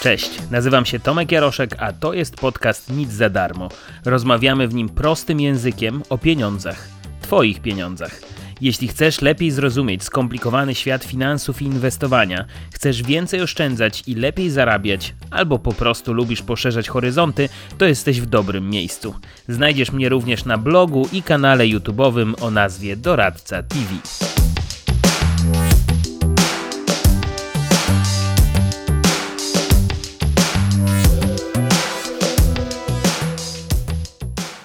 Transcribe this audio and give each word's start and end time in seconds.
Cześć, 0.00 0.30
nazywam 0.50 0.86
się 0.86 1.00
Tomek 1.00 1.32
Jaroszek, 1.32 1.76
a 1.78 1.92
to 1.92 2.12
jest 2.12 2.36
podcast 2.36 2.90
Nic 2.92 3.12
za 3.12 3.30
darmo. 3.30 3.68
Rozmawiamy 4.04 4.68
w 4.68 4.74
nim 4.74 4.88
prostym 4.88 5.40
językiem 5.40 6.02
o 6.08 6.18
pieniądzach, 6.18 6.88
Twoich 7.22 7.60
pieniądzach. 7.60 8.20
Jeśli 8.60 8.88
chcesz 8.88 9.20
lepiej 9.20 9.50
zrozumieć 9.50 10.02
skomplikowany 10.04 10.74
świat 10.74 11.04
finansów 11.04 11.62
i 11.62 11.64
inwestowania, 11.64 12.44
chcesz 12.72 13.02
więcej 13.02 13.42
oszczędzać 13.42 14.02
i 14.06 14.14
lepiej 14.14 14.50
zarabiać, 14.50 15.14
albo 15.30 15.58
po 15.58 15.72
prostu 15.72 16.12
lubisz 16.12 16.42
poszerzać 16.42 16.88
horyzonty, 16.88 17.48
to 17.78 17.84
jesteś 17.84 18.20
w 18.20 18.26
dobrym 18.26 18.70
miejscu. 18.70 19.14
Znajdziesz 19.48 19.92
mnie 19.92 20.08
również 20.08 20.44
na 20.44 20.58
blogu 20.58 21.08
i 21.12 21.22
kanale 21.22 21.64
YouTube'owym 21.64 22.34
o 22.40 22.50
nazwie 22.50 22.96
Doradca 22.96 23.62
TV. 23.62 24.49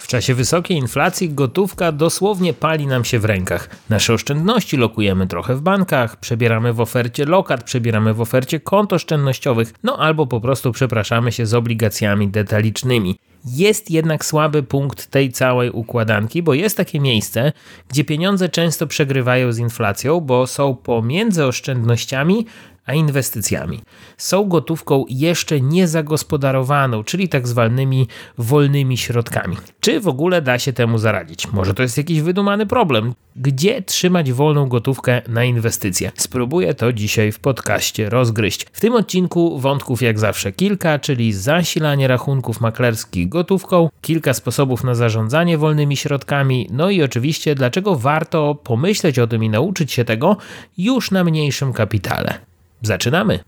W 0.06 0.08
czasie 0.08 0.36
wysokiej 0.36 0.78
inflacji 0.78 1.30
gotówka 1.30 1.92
dosłownie 1.92 2.54
pali 2.54 2.88
nam 2.88 3.06
się 3.06 3.20
w 3.20 3.26
rękach. 3.26 3.70
Nasze 3.90 4.14
oszczędności 4.14 4.78
lokujemy 4.78 5.28
trochę 5.28 5.56
w 5.56 5.62
bankach, 5.62 6.20
przebieramy 6.20 6.74
w 6.74 6.80
ofercie 6.80 7.26
lokat, 7.26 7.64
przebieramy 7.64 8.14
w 8.14 8.22
ofercie 8.22 8.60
kont 8.60 8.94
oszczędnościowych, 8.94 9.74
no 9.84 9.98
albo 9.98 10.28
po 10.28 10.42
prostu 10.42 10.72
przepraszamy 10.72 11.32
się 11.32 11.46
z 11.46 11.54
obligacjami 11.54 12.28
detalicznymi. 12.28 13.20
Jest 13.46 13.92
jednak 13.92 14.26
słaby 14.26 14.64
punkt 14.64 15.08
tej 15.08 15.32
całej 15.32 15.70
układanki, 15.70 16.44
bo 16.44 16.54
jest 16.54 16.78
takie 16.78 17.00
miejsce, 17.00 17.52
gdzie 17.90 18.04
pieniądze 18.04 18.50
często 18.50 18.88
przegrywają 18.88 19.52
z 19.52 19.58
inflacją, 19.58 20.20
bo 20.20 20.48
są 20.48 20.76
pomiędzy 20.76 21.46
oszczędnościami 21.46 22.46
a 22.86 22.94
inwestycjami. 22.94 23.82
Są 24.18 24.44
gotówką 24.44 25.06
jeszcze 25.10 25.62
niezagospodarowaną, 25.62 27.04
czyli 27.04 27.30
tak 27.30 27.48
zwanymi 27.48 28.08
wolnymi 28.38 28.98
środkami. 28.98 29.58
Czy 29.80 30.00
w 30.00 30.08
ogóle 30.08 30.42
da 30.42 30.60
się 30.60 30.74
temu 30.74 30.98
zaradzić? 30.98 31.52
Może 31.52 31.74
to 31.74 31.84
jest 31.84 31.98
jakiś 31.98 32.22
wydumany 32.22 32.66
problem? 32.66 33.14
Gdzie 33.36 33.82
trzymać 33.82 34.32
wolną 34.32 34.68
gotówkę 34.68 35.22
na 35.28 35.44
inwestycje? 35.44 36.12
Spróbuję 36.16 36.74
to 36.74 36.94
dzisiaj 36.94 37.32
w 37.32 37.40
podcaście 37.40 38.10
rozgryźć. 38.10 38.66
W 38.74 38.80
tym 38.80 38.94
odcinku 38.94 39.60
wątków 39.60 40.02
jak 40.02 40.20
zawsze 40.20 40.52
kilka, 40.52 41.00
czyli 41.00 41.34
zasilanie 41.34 42.08
rachunków 42.08 42.62
maklerskich 42.62 43.30
gotówką, 43.30 43.90
kilka 44.02 44.34
sposobów 44.34 44.84
na 44.84 44.96
zarządzanie 44.96 45.58
wolnymi 45.58 45.98
środkami, 45.98 46.68
no 46.72 46.90
i 46.90 47.04
oczywiście 47.04 47.56
dlaczego 47.56 47.96
warto 47.96 48.56
pomyśleć 48.56 49.20
o 49.20 49.28
tym 49.28 49.44
i 49.44 49.50
nauczyć 49.50 49.92
się 49.92 50.06
tego 50.06 50.38
już 50.78 51.12
na 51.12 51.24
mniejszym 51.24 51.74
kapitale. 51.74 52.40
Zaczynamy! 52.86 53.40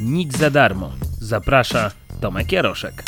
Nic 0.00 0.38
za 0.38 0.50
darmo. 0.50 0.92
Zaprasza 1.20 1.90
Tomek 2.20 2.52
Jaroszek. 2.52 3.02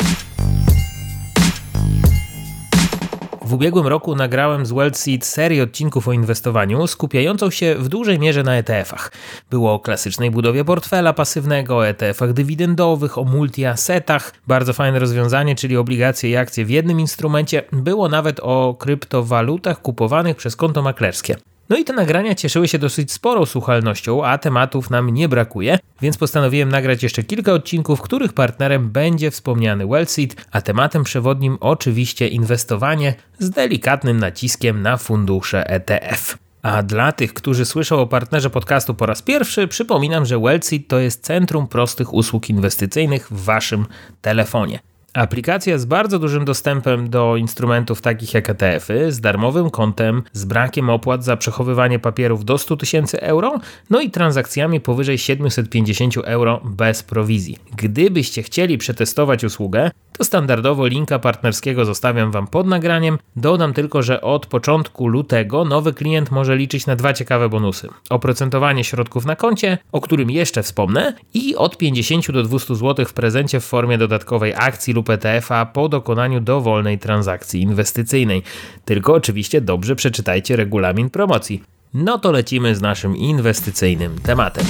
W 3.41 3.53
ubiegłym 3.53 3.87
roku 3.87 4.15
nagrałem 4.15 4.65
z 4.65 4.71
WorldSeed 4.71 5.25
serię 5.25 5.63
odcinków 5.63 6.07
o 6.07 6.13
inwestowaniu, 6.13 6.87
skupiającą 6.87 7.49
się 7.49 7.75
w 7.75 7.89
dużej 7.89 8.19
mierze 8.19 8.43
na 8.43 8.51
ETF-ach. 8.51 9.11
Było 9.49 9.73
o 9.73 9.79
klasycznej 9.79 10.31
budowie 10.31 10.65
portfela 10.65 11.13
pasywnego, 11.13 11.77
o 11.77 11.87
ETF-ach 11.87 12.33
dywidendowych, 12.33 13.17
o 13.17 13.23
multi-assetach. 13.23 14.31
Bardzo 14.47 14.73
fajne 14.73 14.99
rozwiązanie, 14.99 15.55
czyli 15.55 15.77
obligacje 15.77 16.29
i 16.29 16.35
akcje 16.35 16.65
w 16.65 16.69
jednym 16.69 16.99
instrumencie. 16.99 17.63
Było 17.71 18.09
nawet 18.09 18.39
o 18.39 18.75
kryptowalutach 18.79 19.81
kupowanych 19.81 20.37
przez 20.37 20.55
konto 20.55 20.81
maklerskie. 20.81 21.35
No 21.69 21.77
i 21.77 21.83
te 21.83 21.93
nagrania 21.93 22.35
cieszyły 22.35 22.67
się 22.67 22.79
dosyć 22.79 23.11
sporą 23.11 23.45
słuchalnością, 23.45 24.25
a 24.25 24.37
tematów 24.37 24.89
nam 24.89 25.09
nie 25.09 25.29
brakuje, 25.29 25.79
więc 26.01 26.17
postanowiłem 26.17 26.69
nagrać 26.69 27.03
jeszcze 27.03 27.23
kilka 27.23 27.53
odcinków, 27.53 28.01
których 28.01 28.33
partnerem 28.33 28.89
będzie 28.89 29.31
wspomniany 29.31 29.87
Wellseed, 29.87 30.45
a 30.51 30.61
tematem 30.61 31.03
przewodnim 31.03 31.57
oczywiście 31.59 32.27
inwestowanie 32.27 33.13
z 33.39 33.49
delikatnym 33.49 34.19
naciskiem 34.19 34.81
na 34.81 34.97
fundusze 34.97 35.69
ETF. 35.69 36.37
A 36.61 36.83
dla 36.83 37.11
tych, 37.11 37.33
którzy 37.33 37.65
słyszą 37.65 37.99
o 37.99 38.07
partnerze 38.07 38.49
podcastu 38.49 38.93
po 38.93 39.05
raz 39.05 39.21
pierwszy, 39.21 39.67
przypominam, 39.67 40.25
że 40.25 40.39
Wellseed 40.39 40.87
to 40.87 40.99
jest 40.99 41.23
centrum 41.23 41.67
prostych 41.67 42.13
usług 42.13 42.49
inwestycyjnych 42.49 43.27
w 43.31 43.43
waszym 43.43 43.85
telefonie. 44.21 44.79
Aplikacja 45.13 45.77
z 45.77 45.85
bardzo 45.85 46.19
dużym 46.19 46.45
dostępem 46.45 47.09
do 47.09 47.35
instrumentów 47.37 48.01
takich 48.01 48.33
jak 48.33 48.49
ETF-y, 48.49 49.11
z 49.11 49.19
darmowym 49.19 49.69
kontem, 49.69 50.23
z 50.33 50.45
brakiem 50.45 50.89
opłat 50.89 51.23
za 51.23 51.37
przechowywanie 51.37 51.99
papierów 51.99 52.45
do 52.45 52.57
100 52.57 52.77
tysięcy 52.77 53.21
euro, 53.21 53.59
no 53.89 54.01
i 54.01 54.11
transakcjami 54.11 54.79
powyżej 54.79 55.17
750 55.17 56.17
euro 56.17 56.61
bez 56.63 57.03
prowizji. 57.03 57.57
Gdybyście 57.75 58.43
chcieli 58.43 58.77
przetestować 58.77 59.43
usługę, 59.43 59.91
to 60.17 60.23
standardowo 60.23 60.87
linka 60.87 61.19
partnerskiego 61.19 61.85
zostawiam 61.85 62.31
Wam 62.31 62.47
pod 62.47 62.67
nagraniem. 62.67 63.17
Dodam 63.35 63.73
tylko, 63.73 64.01
że 64.01 64.21
od 64.21 64.45
początku 64.45 65.07
lutego 65.07 65.65
nowy 65.65 65.93
klient 65.93 66.31
może 66.31 66.55
liczyć 66.55 66.85
na 66.85 66.95
dwa 66.95 67.13
ciekawe 67.13 67.49
bonusy. 67.49 67.87
Oprocentowanie 68.09 68.83
środków 68.83 69.25
na 69.25 69.35
koncie, 69.35 69.77
o 69.91 70.01
którym 70.01 70.31
jeszcze 70.31 70.63
wspomnę, 70.63 71.13
i 71.33 71.55
od 71.55 71.77
50 71.77 72.31
do 72.31 72.43
200 72.43 72.75
zł 72.75 73.05
w 73.05 73.13
prezencie 73.13 73.59
w 73.59 73.65
formie 73.65 73.97
dodatkowej 73.97 74.53
akcji 74.55 74.93
lub 74.93 75.02
ETF-a 75.09 75.65
po 75.65 75.89
dokonaniu 75.89 76.39
dowolnej 76.39 76.99
transakcji 76.99 77.61
inwestycyjnej. 77.61 78.43
Tylko 78.85 79.13
oczywiście 79.13 79.61
dobrze 79.61 79.95
przeczytajcie 79.95 80.55
regulamin 80.55 81.09
promocji. 81.09 81.63
No 81.93 82.19
to 82.19 82.31
lecimy 82.31 82.75
z 82.75 82.81
naszym 82.81 83.17
inwestycyjnym 83.17 84.19
tematem. 84.19 84.65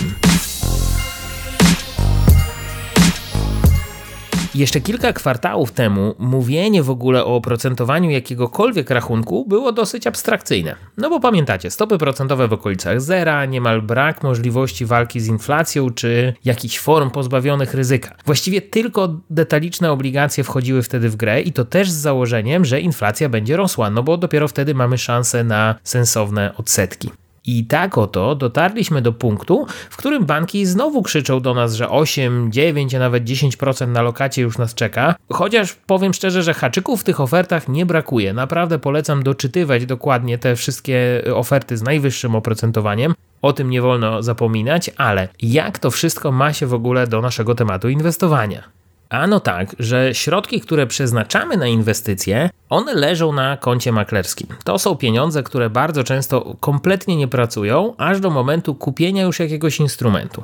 Jeszcze 4.55 4.81
kilka 4.81 5.13
kwartałów 5.13 5.71
temu 5.71 6.15
mówienie 6.19 6.83
w 6.83 6.89
ogóle 6.89 7.25
o 7.25 7.35
oprocentowaniu 7.35 8.09
jakiegokolwiek 8.09 8.89
rachunku 8.89 9.45
było 9.47 9.71
dosyć 9.71 10.07
abstrakcyjne. 10.07 10.75
No 10.97 11.09
bo 11.09 11.19
pamiętacie, 11.19 11.71
stopy 11.71 11.97
procentowe 11.97 12.47
w 12.47 12.53
okolicach 12.53 13.01
zera, 13.01 13.45
niemal 13.45 13.81
brak 13.81 14.23
możliwości 14.23 14.85
walki 14.85 15.19
z 15.19 15.27
inflacją 15.27 15.89
czy 15.89 16.33
jakichś 16.45 16.79
form 16.79 17.09
pozbawionych 17.09 17.73
ryzyka. 17.73 18.15
Właściwie 18.25 18.61
tylko 18.61 19.19
detaliczne 19.29 19.91
obligacje 19.91 20.43
wchodziły 20.43 20.83
wtedy 20.83 21.09
w 21.09 21.15
grę 21.15 21.41
i 21.41 21.53
to 21.53 21.65
też 21.65 21.91
z 21.91 21.95
założeniem, 21.95 22.65
że 22.65 22.81
inflacja 22.81 23.29
będzie 23.29 23.57
rosła, 23.57 23.89
no 23.89 24.03
bo 24.03 24.17
dopiero 24.17 24.47
wtedy 24.47 24.73
mamy 24.73 24.97
szansę 24.97 25.43
na 25.43 25.75
sensowne 25.83 26.53
odsetki. 26.57 27.09
I 27.45 27.65
tak 27.65 27.97
oto 27.97 28.35
dotarliśmy 28.35 29.01
do 29.01 29.13
punktu, 29.13 29.65
w 29.89 29.97
którym 29.97 30.25
banki 30.25 30.65
znowu 30.65 31.01
krzyczą 31.01 31.39
do 31.39 31.53
nas, 31.53 31.73
że 31.73 31.89
8, 31.89 32.51
9, 32.51 32.95
a 32.95 32.99
nawet 32.99 33.23
10% 33.23 33.87
na 33.87 34.01
lokacie 34.01 34.41
już 34.41 34.57
nas 34.57 34.73
czeka. 34.73 35.15
Chociaż 35.31 35.73
powiem 35.73 36.13
szczerze, 36.13 36.43
że 36.43 36.53
haczyków 36.53 37.01
w 37.01 37.03
tych 37.03 37.21
ofertach 37.21 37.67
nie 37.67 37.85
brakuje. 37.85 38.33
Naprawdę 38.33 38.79
polecam 38.79 39.23
doczytywać 39.23 39.85
dokładnie 39.85 40.37
te 40.37 40.55
wszystkie 40.55 41.23
oferty 41.33 41.77
z 41.77 41.81
najwyższym 41.81 42.35
oprocentowaniem. 42.35 43.13
O 43.41 43.53
tym 43.53 43.69
nie 43.69 43.81
wolno 43.81 44.23
zapominać, 44.23 44.91
ale 44.97 45.27
jak 45.41 45.79
to 45.79 45.91
wszystko 45.91 46.31
ma 46.31 46.53
się 46.53 46.67
w 46.67 46.73
ogóle 46.73 47.07
do 47.07 47.21
naszego 47.21 47.55
tematu 47.55 47.89
inwestowania? 47.89 48.82
Ano 49.13 49.39
tak, 49.39 49.75
że 49.79 50.15
środki, 50.15 50.61
które 50.61 50.87
przeznaczamy 50.87 51.57
na 51.57 51.67
inwestycje, 51.67 52.49
one 52.69 52.93
leżą 52.93 53.33
na 53.33 53.57
koncie 53.57 53.91
maklerskim. 53.91 54.47
To 54.63 54.79
są 54.79 54.95
pieniądze, 54.95 55.43
które 55.43 55.69
bardzo 55.69 56.03
często 56.03 56.55
kompletnie 56.59 57.15
nie 57.15 57.27
pracują, 57.27 57.93
aż 57.97 58.19
do 58.19 58.29
momentu 58.29 58.75
kupienia 58.75 59.23
już 59.23 59.39
jakiegoś 59.39 59.79
instrumentu. 59.79 60.43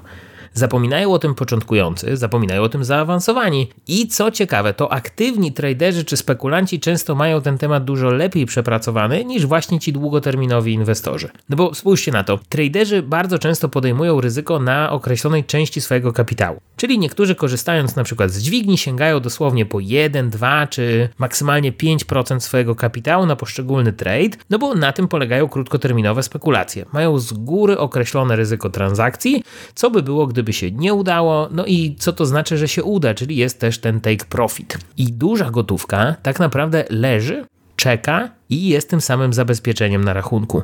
Zapominają 0.53 1.13
o 1.13 1.19
tym 1.19 1.35
początkujący, 1.35 2.17
zapominają 2.17 2.61
o 2.61 2.69
tym 2.69 2.83
zaawansowani. 2.83 3.69
I 3.87 4.07
co 4.07 4.31
ciekawe, 4.31 4.73
to 4.73 4.91
aktywni 4.91 5.51
traderzy 5.51 6.05
czy 6.05 6.17
spekulanci 6.17 6.79
często 6.79 7.15
mają 7.15 7.41
ten 7.41 7.57
temat 7.57 7.85
dużo 7.85 8.11
lepiej 8.11 8.45
przepracowany 8.45 9.25
niż 9.25 9.45
właśnie 9.45 9.79
ci 9.79 9.93
długoterminowi 9.93 10.73
inwestorzy. 10.73 11.29
No 11.49 11.57
bo 11.57 11.73
spójrzcie 11.73 12.11
na 12.11 12.23
to, 12.23 12.39
traderzy 12.49 13.01
bardzo 13.03 13.39
często 13.39 13.69
podejmują 13.69 14.21
ryzyko 14.21 14.59
na 14.59 14.91
określonej 14.91 15.43
części 15.43 15.81
swojego 15.81 16.13
kapitału. 16.13 16.61
Czyli 16.75 16.99
niektórzy 16.99 17.35
korzystając 17.35 17.95
na 17.95 18.03
przykład 18.03 18.31
z 18.31 18.41
dźwigni 18.41 18.77
sięgają 18.77 19.19
dosłownie 19.19 19.65
po 19.65 19.79
1, 19.79 20.29
2 20.29 20.67
czy 20.67 21.09
maksymalnie 21.17 21.71
5% 21.71 22.39
swojego 22.39 22.75
kapitału 22.75 23.25
na 23.25 23.35
poszczególny 23.35 23.93
trade, 23.93 24.37
no 24.49 24.59
bo 24.59 24.75
na 24.75 24.91
tym 24.91 25.07
polegają 25.07 25.49
krótkoterminowe 25.49 26.23
spekulacje. 26.23 26.85
Mają 26.93 27.19
z 27.19 27.33
góry 27.33 27.77
określone 27.77 28.35
ryzyko 28.35 28.69
transakcji, 28.69 29.43
co 29.75 29.91
by 29.91 30.03
było, 30.03 30.27
gdyby 30.27 30.38
się 30.49 30.71
nie 30.71 30.93
udało, 30.93 31.49
no 31.51 31.65
i 31.65 31.95
co 31.99 32.13
to 32.13 32.25
znaczy, 32.25 32.57
że 32.57 32.67
się 32.67 32.83
uda, 32.83 33.13
czyli 33.13 33.35
jest 33.35 33.59
też 33.59 33.79
ten 33.79 34.01
take 34.01 34.25
profit. 34.25 34.77
I 34.97 35.13
duża 35.13 35.51
gotówka 35.51 36.15
tak 36.23 36.39
naprawdę 36.39 36.85
leży 36.89 37.45
czeka 37.79 38.29
i 38.49 38.67
jest 38.67 38.89
tym 38.89 39.01
samym 39.01 39.33
zabezpieczeniem 39.33 40.03
na 40.03 40.13
rachunku. 40.13 40.61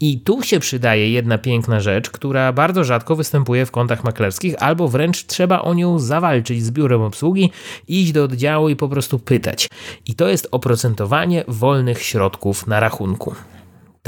I 0.00 0.20
tu 0.20 0.42
się 0.42 0.60
przydaje 0.60 1.12
jedna 1.12 1.38
piękna 1.38 1.80
rzecz, 1.80 2.10
która 2.10 2.52
bardzo 2.52 2.84
rzadko 2.84 3.16
występuje 3.16 3.66
w 3.66 3.70
kontach 3.70 4.04
maklerskich, 4.04 4.54
albo 4.58 4.88
wręcz 4.88 5.26
trzeba 5.26 5.60
o 5.60 5.74
nią 5.74 5.98
zawalczyć 5.98 6.64
z 6.64 6.70
biurem 6.70 7.02
obsługi, 7.02 7.50
iść 7.88 8.12
do 8.12 8.24
oddziału 8.24 8.68
i 8.68 8.76
po 8.76 8.88
prostu 8.88 9.18
pytać. 9.18 9.68
I 10.06 10.14
to 10.14 10.28
jest 10.28 10.48
oprocentowanie 10.50 11.44
wolnych 11.48 12.02
środków 12.02 12.66
na 12.66 12.80
rachunku. 12.80 13.34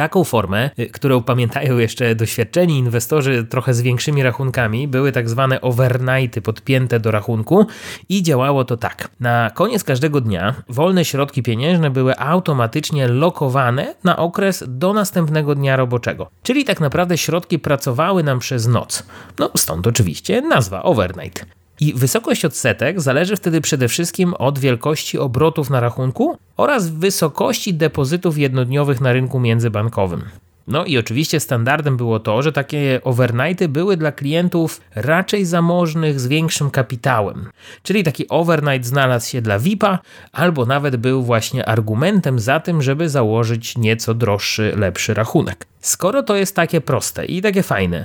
Taką 0.01 0.25
formę, 0.25 0.71
y, 0.79 0.87
którą 0.87 1.23
pamiętają 1.23 1.79
jeszcze 1.79 2.15
doświadczeni 2.15 2.79
inwestorzy 2.79 3.45
trochę 3.45 3.75
z 3.75 3.83
większymi 3.83 4.23
rachunkami, 4.23 4.89
były 4.89 5.13
tak 5.13 5.29
zwane 5.29 5.61
overnighty 5.61 6.43
podpięte 6.43 7.01
do 7.01 7.11
rachunku 7.11 7.67
i 8.09 8.23
działało 8.23 8.65
to 8.65 8.77
tak. 8.77 9.11
Na 9.21 9.51
koniec 9.51 9.85
każdego 9.85 10.21
dnia 10.21 10.55
wolne 10.69 11.05
środki 11.05 11.43
pieniężne 11.43 11.91
były 11.91 12.19
automatycznie 12.19 13.09
lokowane 13.09 13.95
na 14.05 14.17
okres 14.17 14.65
do 14.69 14.93
następnego 14.93 15.55
dnia 15.55 15.77
roboczego. 15.77 16.31
Czyli 16.43 16.65
tak 16.65 16.81
naprawdę 16.81 17.19
środki 17.19 17.59
pracowały 17.59 18.23
nam 18.23 18.39
przez 18.39 18.67
noc. 18.67 19.07
No 19.39 19.51
stąd 19.57 19.87
oczywiście 19.87 20.43
nazwa 20.43 20.83
overnight. 20.83 21.60
I 21.81 21.95
wysokość 21.95 22.45
odsetek 22.45 23.01
zależy 23.01 23.37
wtedy 23.37 23.61
przede 23.61 23.89
wszystkim 23.89 24.35
od 24.35 24.59
wielkości 24.59 25.19
obrotów 25.19 25.71
na 25.71 25.81
rachunku 25.81 26.39
oraz 26.57 26.89
wysokości 26.89 27.75
depozytów 27.75 28.39
jednodniowych 28.39 29.01
na 29.01 29.13
rynku 29.13 29.41
międzybankowym. 29.41 30.23
No 30.67 30.85
i 30.85 30.99
oczywiście 30.99 31.41
standardem 31.41 31.97
było 31.97 32.21
to, 32.21 32.43
że 32.43 32.53
takie 32.53 33.01
overnighty 33.05 33.69
były 33.69 33.97
dla 33.97 34.13
klientów 34.13 34.81
raczej 34.95 35.45
zamożnych 35.45 36.21
z 36.21 36.27
większym 36.27 36.71
kapitałem. 36.71 37.49
Czyli 37.83 38.05
taki 38.05 38.29
overnight 38.29 38.89
znalazł 38.89 39.31
się 39.31 39.43
dla 39.43 39.59
VIP-a, 39.59 39.99
albo 40.33 40.67
nawet 40.67 40.97
był 40.97 41.23
właśnie 41.23 41.67
argumentem 41.67 42.41
za 42.41 42.61
tym, 42.61 42.83
żeby 42.83 43.09
założyć 43.09 43.79
nieco 43.79 44.15
droższy, 44.15 44.73
lepszy 44.77 45.15
rachunek. 45.15 45.67
Skoro 45.81 46.23
to 46.23 46.37
jest 46.37 46.57
takie 46.57 46.81
proste 46.81 47.27
i 47.27 47.43
takie 47.43 47.63
fajne, 47.63 48.05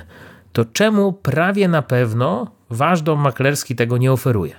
to 0.56 0.64
czemu 0.64 1.12
prawie 1.12 1.68
na 1.68 1.82
pewno 1.82 2.46
wasz 2.70 3.02
dom 3.02 3.20
maklerski 3.20 3.76
tego 3.76 3.98
nie 3.98 4.12
oferuje? 4.12 4.54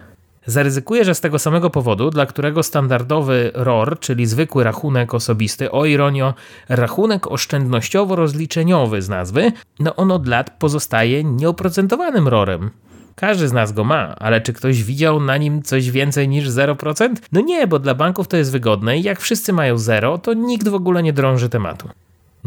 Zaryzykuję, 0.46 1.06
że 1.06 1.16
z 1.16 1.22
tego 1.22 1.40
samego 1.40 1.70
powodu, 1.70 2.10
dla 2.10 2.26
którego 2.26 2.64
standardowy 2.64 3.52
ROR, 3.54 4.00
czyli 4.00 4.26
zwykły 4.26 4.64
rachunek 4.64 5.14
osobisty, 5.14 5.72
o 5.72 5.86
ironio, 5.86 6.34
rachunek 6.70 7.28
oszczędnościowo-rozliczeniowy 7.28 9.02
z 9.02 9.10
nazwy, 9.10 9.52
no 9.80 9.96
on 9.96 10.12
od 10.12 10.28
lat 10.28 10.50
pozostaje 10.60 11.24
nieoprocentowanym 11.24 12.28
RORem. 12.28 12.70
Każdy 13.16 13.48
z 13.48 13.54
nas 13.54 13.72
go 13.72 13.84
ma, 13.84 14.16
ale 14.16 14.42
czy 14.42 14.54
ktoś 14.54 14.84
widział 14.84 15.20
na 15.20 15.38
nim 15.38 15.64
coś 15.64 15.92
więcej 15.92 16.30
niż 16.30 16.50
0%? 16.50 17.16
No 17.32 17.42
nie, 17.42 17.68
bo 17.68 17.80
dla 17.80 17.96
banków 17.96 18.28
to 18.28 18.38
jest 18.38 18.52
wygodne 18.52 18.98
i 18.98 19.04
jak 19.04 19.20
wszyscy 19.20 19.54
mają 19.54 19.78
0, 19.78 20.18
to 20.18 20.34
nikt 20.34 20.68
w 20.68 20.76
ogóle 20.76 21.04
nie 21.04 21.14
drąży 21.14 21.50
tematu 21.50 21.90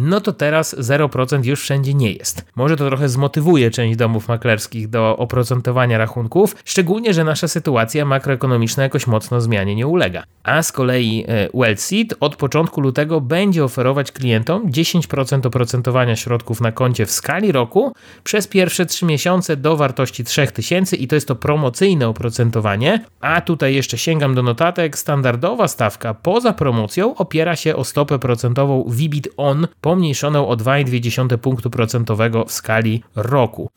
no 0.01 0.21
to 0.21 0.33
teraz 0.33 0.79
0% 0.79 1.45
już 1.45 1.61
wszędzie 1.61 1.95
nie 1.95 2.13
jest. 2.13 2.45
Może 2.57 2.77
to 2.77 2.87
trochę 2.87 3.09
zmotywuje 3.09 3.71
część 3.71 3.97
domów 3.97 4.29
maklerskich 4.29 4.89
do 4.89 5.17
oprocentowania 5.17 5.99
rachunków, 5.99 6.57
szczególnie, 6.65 7.15
że 7.15 7.25
nasza 7.25 7.49
sytuacja 7.49 8.05
makroekonomiczna 8.05 8.83
jakoś 8.83 9.07
mocno 9.07 9.41
zmianie 9.41 9.75
nie 9.75 9.87
ulega. 9.87 10.23
A 10.43 10.63
z 10.63 10.73
kolei 10.73 11.25
e, 11.29 11.49
Wellseed 11.55 12.15
od 12.21 12.37
początku 12.37 12.81
lutego 12.81 13.21
będzie 13.21 13.65
oferować 13.65 14.13
klientom 14.13 14.71
10% 14.71 15.47
oprocentowania 15.47 16.17
środków 16.17 16.61
na 16.61 16.73
koncie 16.73 17.07
w 17.07 17.11
skali 17.11 17.53
roku 17.53 17.93
przez 18.25 18.47
pierwsze 18.47 18.87
3 18.87 19.07
miesiące 19.07 19.57
do 19.57 19.77
wartości 19.77 20.25
3000 20.25 20.97
i 20.97 21.09
to 21.09 21.15
jest 21.15 21.29
to 21.29 21.37
promocyjne 21.37 22.09
oprocentowanie, 22.09 23.05
a 23.21 23.41
tutaj 23.41 23.75
jeszcze 23.75 23.99
sięgam 23.99 24.35
do 24.35 24.43
notatek, 24.43 24.99
standardowa 24.99 25.69
stawka 25.69 26.15
poza 26.15 26.53
promocją 26.53 27.15
opiera 27.15 27.57
się 27.57 27.77
o 27.77 27.85
stopę 27.85 28.19
procentową 28.19 28.85
VBIT 28.89 29.29
ON 29.37 29.67
pomniejszoną 29.91 30.49
o 30.49 30.57
2,2 30.57 31.39
punktu 31.39 31.71
procentowego 31.71 32.45
w 32.45 32.53
skali 32.53 33.03
roku. 33.17 33.71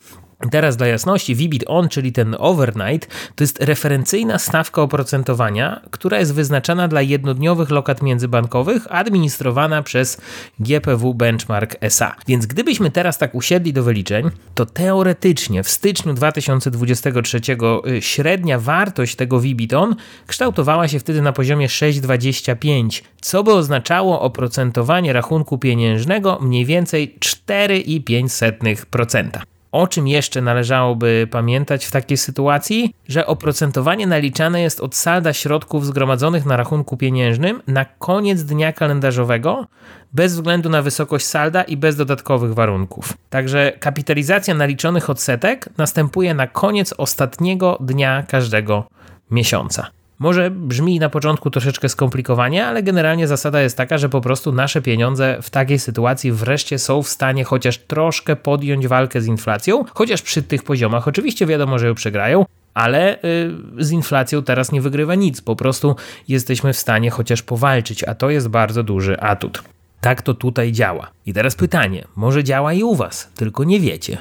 Teraz 0.51 0.77
dla 0.77 0.87
jasności, 0.87 1.35
VBIT 1.35 1.63
ON, 1.67 1.89
czyli 1.89 2.11
ten 2.11 2.35
overnight, 2.39 3.09
to 3.35 3.43
jest 3.43 3.63
referencyjna 3.63 4.39
stawka 4.39 4.81
oprocentowania, 4.81 5.81
która 5.91 6.19
jest 6.19 6.33
wyznaczana 6.33 6.87
dla 6.87 7.01
jednodniowych 7.01 7.69
lokat 7.69 8.01
międzybankowych, 8.01 8.87
administrowana 8.89 9.83
przez 9.83 10.21
GPW 10.59 11.13
Benchmark 11.13 11.75
SA. 11.81 12.15
Więc 12.27 12.45
gdybyśmy 12.45 12.91
teraz 12.91 13.17
tak 13.17 13.35
usiedli 13.35 13.73
do 13.73 13.83
wyliczeń, 13.83 14.29
to 14.55 14.65
teoretycznie 14.65 15.63
w 15.63 15.69
styczniu 15.69 16.13
2023 16.13 17.41
y, 17.87 18.01
średnia 18.01 18.59
wartość 18.59 19.15
tego 19.15 19.39
VBIT 19.39 19.73
ON 19.73 19.95
kształtowała 20.27 20.87
się 20.87 20.99
wtedy 20.99 21.21
na 21.21 21.33
poziomie 21.33 21.67
6,25, 21.67 23.01
co 23.21 23.43
by 23.43 23.53
oznaczało 23.53 24.21
oprocentowanie 24.21 25.13
rachunku 25.13 25.57
pieniężnego 25.57 26.39
mniej 26.41 26.65
więcej 26.65 27.17
4,5%. 27.19 29.52
O 29.73 29.87
czym 29.87 30.07
jeszcze 30.07 30.41
należałoby 30.41 31.27
pamiętać 31.31 31.85
w 31.85 31.91
takiej 31.91 32.17
sytuacji? 32.17 32.93
Że 33.07 33.27
oprocentowanie 33.27 34.07
naliczane 34.07 34.61
jest 34.61 34.79
od 34.79 34.95
salda 34.95 35.33
środków 35.33 35.85
zgromadzonych 35.85 36.45
na 36.45 36.57
rachunku 36.57 36.97
pieniężnym 36.97 37.61
na 37.67 37.85
koniec 37.85 38.43
dnia 38.43 38.73
kalendarzowego, 38.73 39.67
bez 40.13 40.33
względu 40.33 40.69
na 40.69 40.81
wysokość 40.81 41.25
salda 41.25 41.63
i 41.63 41.77
bez 41.77 41.95
dodatkowych 41.95 42.53
warunków. 42.53 43.13
Także 43.29 43.71
kapitalizacja 43.79 44.53
naliczonych 44.53 45.09
odsetek 45.09 45.69
następuje 45.77 46.33
na 46.33 46.47
koniec 46.47 46.93
ostatniego 46.97 47.77
dnia 47.81 48.23
każdego 48.27 48.87
miesiąca. 49.31 49.87
Może 50.23 50.51
brzmi 50.51 50.99
na 50.99 51.09
początku 51.09 51.49
troszeczkę 51.49 51.89
skomplikowanie, 51.89 52.65
ale 52.65 52.83
generalnie 52.83 53.27
zasada 53.27 53.61
jest 53.61 53.77
taka, 53.77 53.97
że 53.97 54.09
po 54.09 54.21
prostu 54.21 54.51
nasze 54.51 54.81
pieniądze 54.81 55.37
w 55.41 55.49
takiej 55.49 55.79
sytuacji 55.79 56.31
wreszcie 56.31 56.79
są 56.79 57.03
w 57.03 57.09
stanie 57.09 57.43
chociaż 57.43 57.77
troszkę 57.77 58.35
podjąć 58.35 58.87
walkę 58.87 59.21
z 59.21 59.27
inflacją, 59.27 59.85
chociaż 59.93 60.21
przy 60.21 60.43
tych 60.43 60.63
poziomach 60.63 61.07
oczywiście 61.07 61.45
wiadomo, 61.45 61.79
że 61.79 61.87
ją 61.87 61.95
przegrają, 61.95 62.45
ale 62.73 63.15
y, 63.15 63.51
z 63.77 63.91
inflacją 63.91 64.43
teraz 64.43 64.71
nie 64.71 64.81
wygrywa 64.81 65.15
nic, 65.15 65.41
po 65.41 65.55
prostu 65.55 65.95
jesteśmy 66.27 66.73
w 66.73 66.77
stanie 66.77 67.09
chociaż 67.09 67.41
powalczyć, 67.41 68.03
a 68.03 68.15
to 68.15 68.29
jest 68.29 68.47
bardzo 68.47 68.83
duży 68.83 69.19
atut. 69.19 69.63
Tak 70.03 70.21
to 70.21 70.33
tutaj 70.33 70.71
działa. 70.71 71.11
I 71.25 71.33
teraz 71.33 71.55
pytanie, 71.55 72.07
może 72.15 72.43
działa 72.43 72.73
i 72.73 72.83
u 72.83 72.95
Was, 72.95 73.31
tylko 73.35 73.63
nie 73.63 73.79
wiecie. 73.79 74.17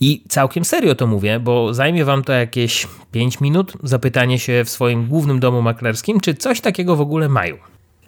I 0.00 0.22
całkiem 0.28 0.64
serio 0.64 0.94
to 0.94 1.06
mówię, 1.06 1.40
bo 1.40 1.74
zajmie 1.74 2.04
Wam 2.04 2.24
to 2.24 2.32
jakieś 2.32 2.88
5 3.12 3.40
minut 3.40 3.72
zapytanie 3.82 4.38
się 4.38 4.64
w 4.64 4.70
swoim 4.70 5.06
głównym 5.06 5.40
domu 5.40 5.62
maklerskim, 5.62 6.20
czy 6.20 6.34
coś 6.34 6.60
takiego 6.60 6.96
w 6.96 7.00
ogóle 7.00 7.28
mają. 7.28 7.56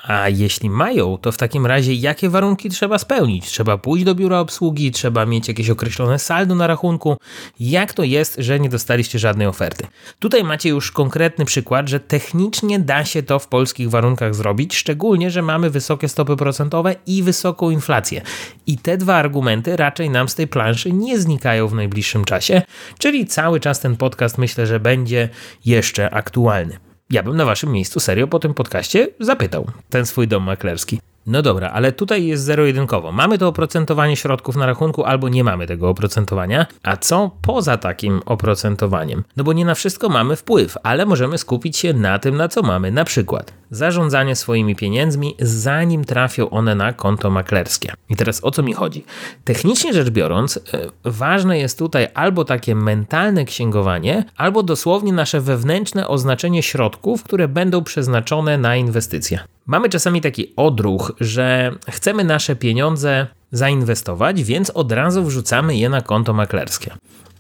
A 0.09 0.29
jeśli 0.29 0.71
mają, 0.71 1.19
to 1.19 1.33
w 1.33 1.37
takim 1.37 1.67
razie 1.67 1.95
jakie 1.95 2.31
warunki 2.31 2.71
trzeba 2.71 2.99
spełnić? 2.99 3.47
Trzeba 3.47 3.79
pójść 3.79 4.05
do 4.05 4.15
biura 4.15 4.41
obsługi, 4.41 4.91
trzeba 4.91 5.27
mieć 5.27 5.49
jakieś 5.49 5.71
określone 5.71 6.19
saldo 6.19 6.55
na 6.55 6.67
rachunku. 6.67 7.17
Jak 7.61 7.93
to 7.93 8.03
jest, 8.03 8.37
że 8.39 8.61
nie 8.61 8.69
dostaliście 8.69 9.19
żadnej 9.19 9.47
oferty? 9.47 9.87
Tutaj 10.19 10.45
macie 10.45 10.69
już 10.69 10.93
konkretny 10.93 11.45
przykład, 11.45 11.89
że 11.89 12.01
technicznie 12.01 12.79
da 12.79 13.05
się 13.05 13.23
to 13.23 13.39
w 13.39 13.49
polskich 13.49 13.91
warunkach 13.91 14.35
zrobić, 14.35 14.77
szczególnie, 14.77 15.31
że 15.31 15.43
mamy 15.43 15.71
wysokie 15.71 16.09
stopy 16.09 16.37
procentowe 16.37 16.95
i 17.07 17.23
wysoką 17.23 17.71
inflację. 17.71 18.23
I 18.67 18.79
te 18.79 18.97
dwa 18.97 19.15
argumenty 19.15 19.77
raczej 19.77 20.11
nam 20.11 20.29
z 20.29 20.35
tej 20.35 20.49
planszy 20.49 20.93
nie 20.93 21.19
znikają 21.19 21.69
w 21.69 21.75
najbliższym 21.75 22.25
czasie, 22.25 22.63
czyli 22.99 23.27
cały 23.27 23.61
czas 23.61 23.81
ten 23.81 23.97
podcast 23.97 24.39
myślę, 24.39 24.67
że 24.67 24.81
będzie 24.81 25.29
jeszcze 25.65 26.11
aktualny 26.11 26.94
ja 27.11 27.23
bym 27.23 27.37
na 27.37 27.45
waszym 27.45 27.73
miejscu 27.73 28.01
serio 28.01 28.27
po 28.27 28.39
tym 28.39 28.55
podcaście 28.55 29.09
zapytał 29.21 29.67
ten 29.91 30.07
swój 30.07 30.29
dom 30.29 30.43
maklerski. 30.43 31.01
No 31.27 31.43
dobra, 31.43 31.71
ale 31.71 31.93
tutaj 31.93 32.27
jest 32.27 32.45
zero-jedynkowo. 32.45 33.13
Mamy 33.13 33.39
to 33.39 33.49
oprocentowanie 33.49 34.17
środków 34.17 34.57
na 34.57 34.67
rachunku 34.67 35.05
albo 35.05 35.29
nie 35.29 35.45
mamy 35.45 35.67
tego 35.67 35.89
oprocentowania. 35.89 36.67
A 36.83 36.97
co 36.97 37.31
poza 37.43 37.77
takim 37.77 38.21
oprocentowaniem? 38.27 39.25
No 39.37 39.45
bo 39.45 39.53
nie 39.53 39.65
na 39.65 39.75
wszystko 39.75 40.09
mamy 40.09 40.37
wpływ, 40.37 40.77
ale 40.83 41.07
możemy 41.07 41.39
skupić 41.39 41.77
się 41.77 41.93
na 41.93 42.19
tym, 42.19 42.37
na 42.37 42.49
co 42.49 42.63
mamy. 42.63 42.91
Na 42.91 43.05
przykład 43.05 43.53
zarządzanie 43.71 44.37
swoimi 44.37 44.77
pieniędzmi, 44.77 45.35
zanim 45.41 46.05
trafią 46.05 46.51
one 46.51 46.75
na 46.75 46.93
konto 46.93 47.31
maklerskie. 47.31 47.93
I 48.09 48.17
teraz 48.17 48.45
o 48.45 48.51
co 48.51 48.63
mi 48.63 48.73
chodzi? 48.73 49.05
Technicznie 49.45 49.93
rzecz 49.93 50.11
biorąc, 50.11 50.57
e, 50.57 50.61
ważne 51.05 51.59
jest 51.59 51.79
tutaj 51.79 52.09
albo 52.15 52.45
takie 52.45 52.75
mentalne 52.75 53.45
księgowanie, 53.45 54.25
albo 54.37 54.63
dosłownie 54.63 55.13
nasze 55.13 55.41
wewnętrzne 55.41 56.09
oznaczenie 56.09 56.63
środków, 56.63 57.23
które 57.23 57.49
będą 57.49 57.85
przeznaczone 57.85 58.59
na 58.59 58.77
inwestycje. 58.77 59.41
Mamy 59.67 59.89
czasami 59.89 60.21
taki 60.21 60.53
odruch, 60.57 61.13
że 61.21 61.75
chcemy 61.91 62.25
nasze 62.25 62.57
pieniądze 62.57 63.27
zainwestować, 63.55 64.43
więc 64.45 64.71
od 64.71 64.93
razu 64.93 65.25
wrzucamy 65.25 65.77
je 65.77 65.89
na 65.89 66.01
konto 66.01 66.33
maklerskie. 66.35 66.91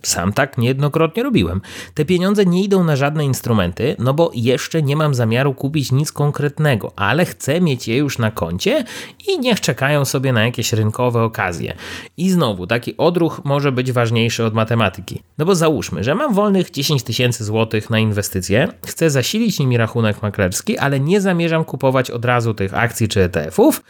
Sam 0.06 0.32
tak 0.32 0.58
niejednokrotnie 0.58 1.22
robiłem. 1.22 1.60
Te 1.94 2.04
pieniądze 2.04 2.46
nie 2.46 2.64
idą 2.64 2.84
na 2.84 2.96
żadne 2.96 3.24
instrumenty, 3.24 3.96
no 3.98 4.14
bo 4.14 4.30
jeszcze 4.34 4.82
nie 4.82 4.96
mam 4.96 5.14
zamiaru 5.14 5.54
kupić 5.54 5.92
nic 5.92 6.12
konkretnego, 6.12 6.92
ale 6.96 7.24
chcę 7.24 7.60
mieć 7.60 7.88
je 7.88 7.96
już 7.96 8.18
na 8.18 8.30
koncie 8.30 8.84
i 9.28 9.38
niech 9.38 9.60
czekają 9.60 10.04
sobie 10.04 10.32
na 10.32 10.44
jakieś 10.44 10.72
rynkowe 10.72 11.22
okazje. 11.22 11.74
I 12.16 12.30
znowu, 12.30 12.66
taki 12.66 12.96
odruch 12.96 13.40
może 13.44 13.72
być 13.72 13.92
ważniejszy 13.92 14.44
od 14.44 14.54
matematyki. 14.54 15.22
No 15.38 15.44
bo 15.44 15.54
załóżmy, 15.54 16.04
że 16.04 16.14
mam 16.14 16.34
wolnych 16.34 16.70
10 16.70 17.02
tysięcy 17.02 17.44
złotych 17.44 17.90
na 17.90 17.98
inwestycje, 17.98 18.68
chcę 18.86 19.10
zasilić 19.10 19.58
nimi 19.58 19.76
rachunek 19.76 20.22
maklerski, 20.22 20.78
ale 20.78 21.00
nie 21.00 21.20
zamierzam 21.20 21.64
kupować 21.64 22.10
od 22.10 22.24
razu 22.24 22.54
tych 22.54 22.74
akcji 22.74 23.08
czy 23.08 23.20
ETF-ów, 23.22 23.82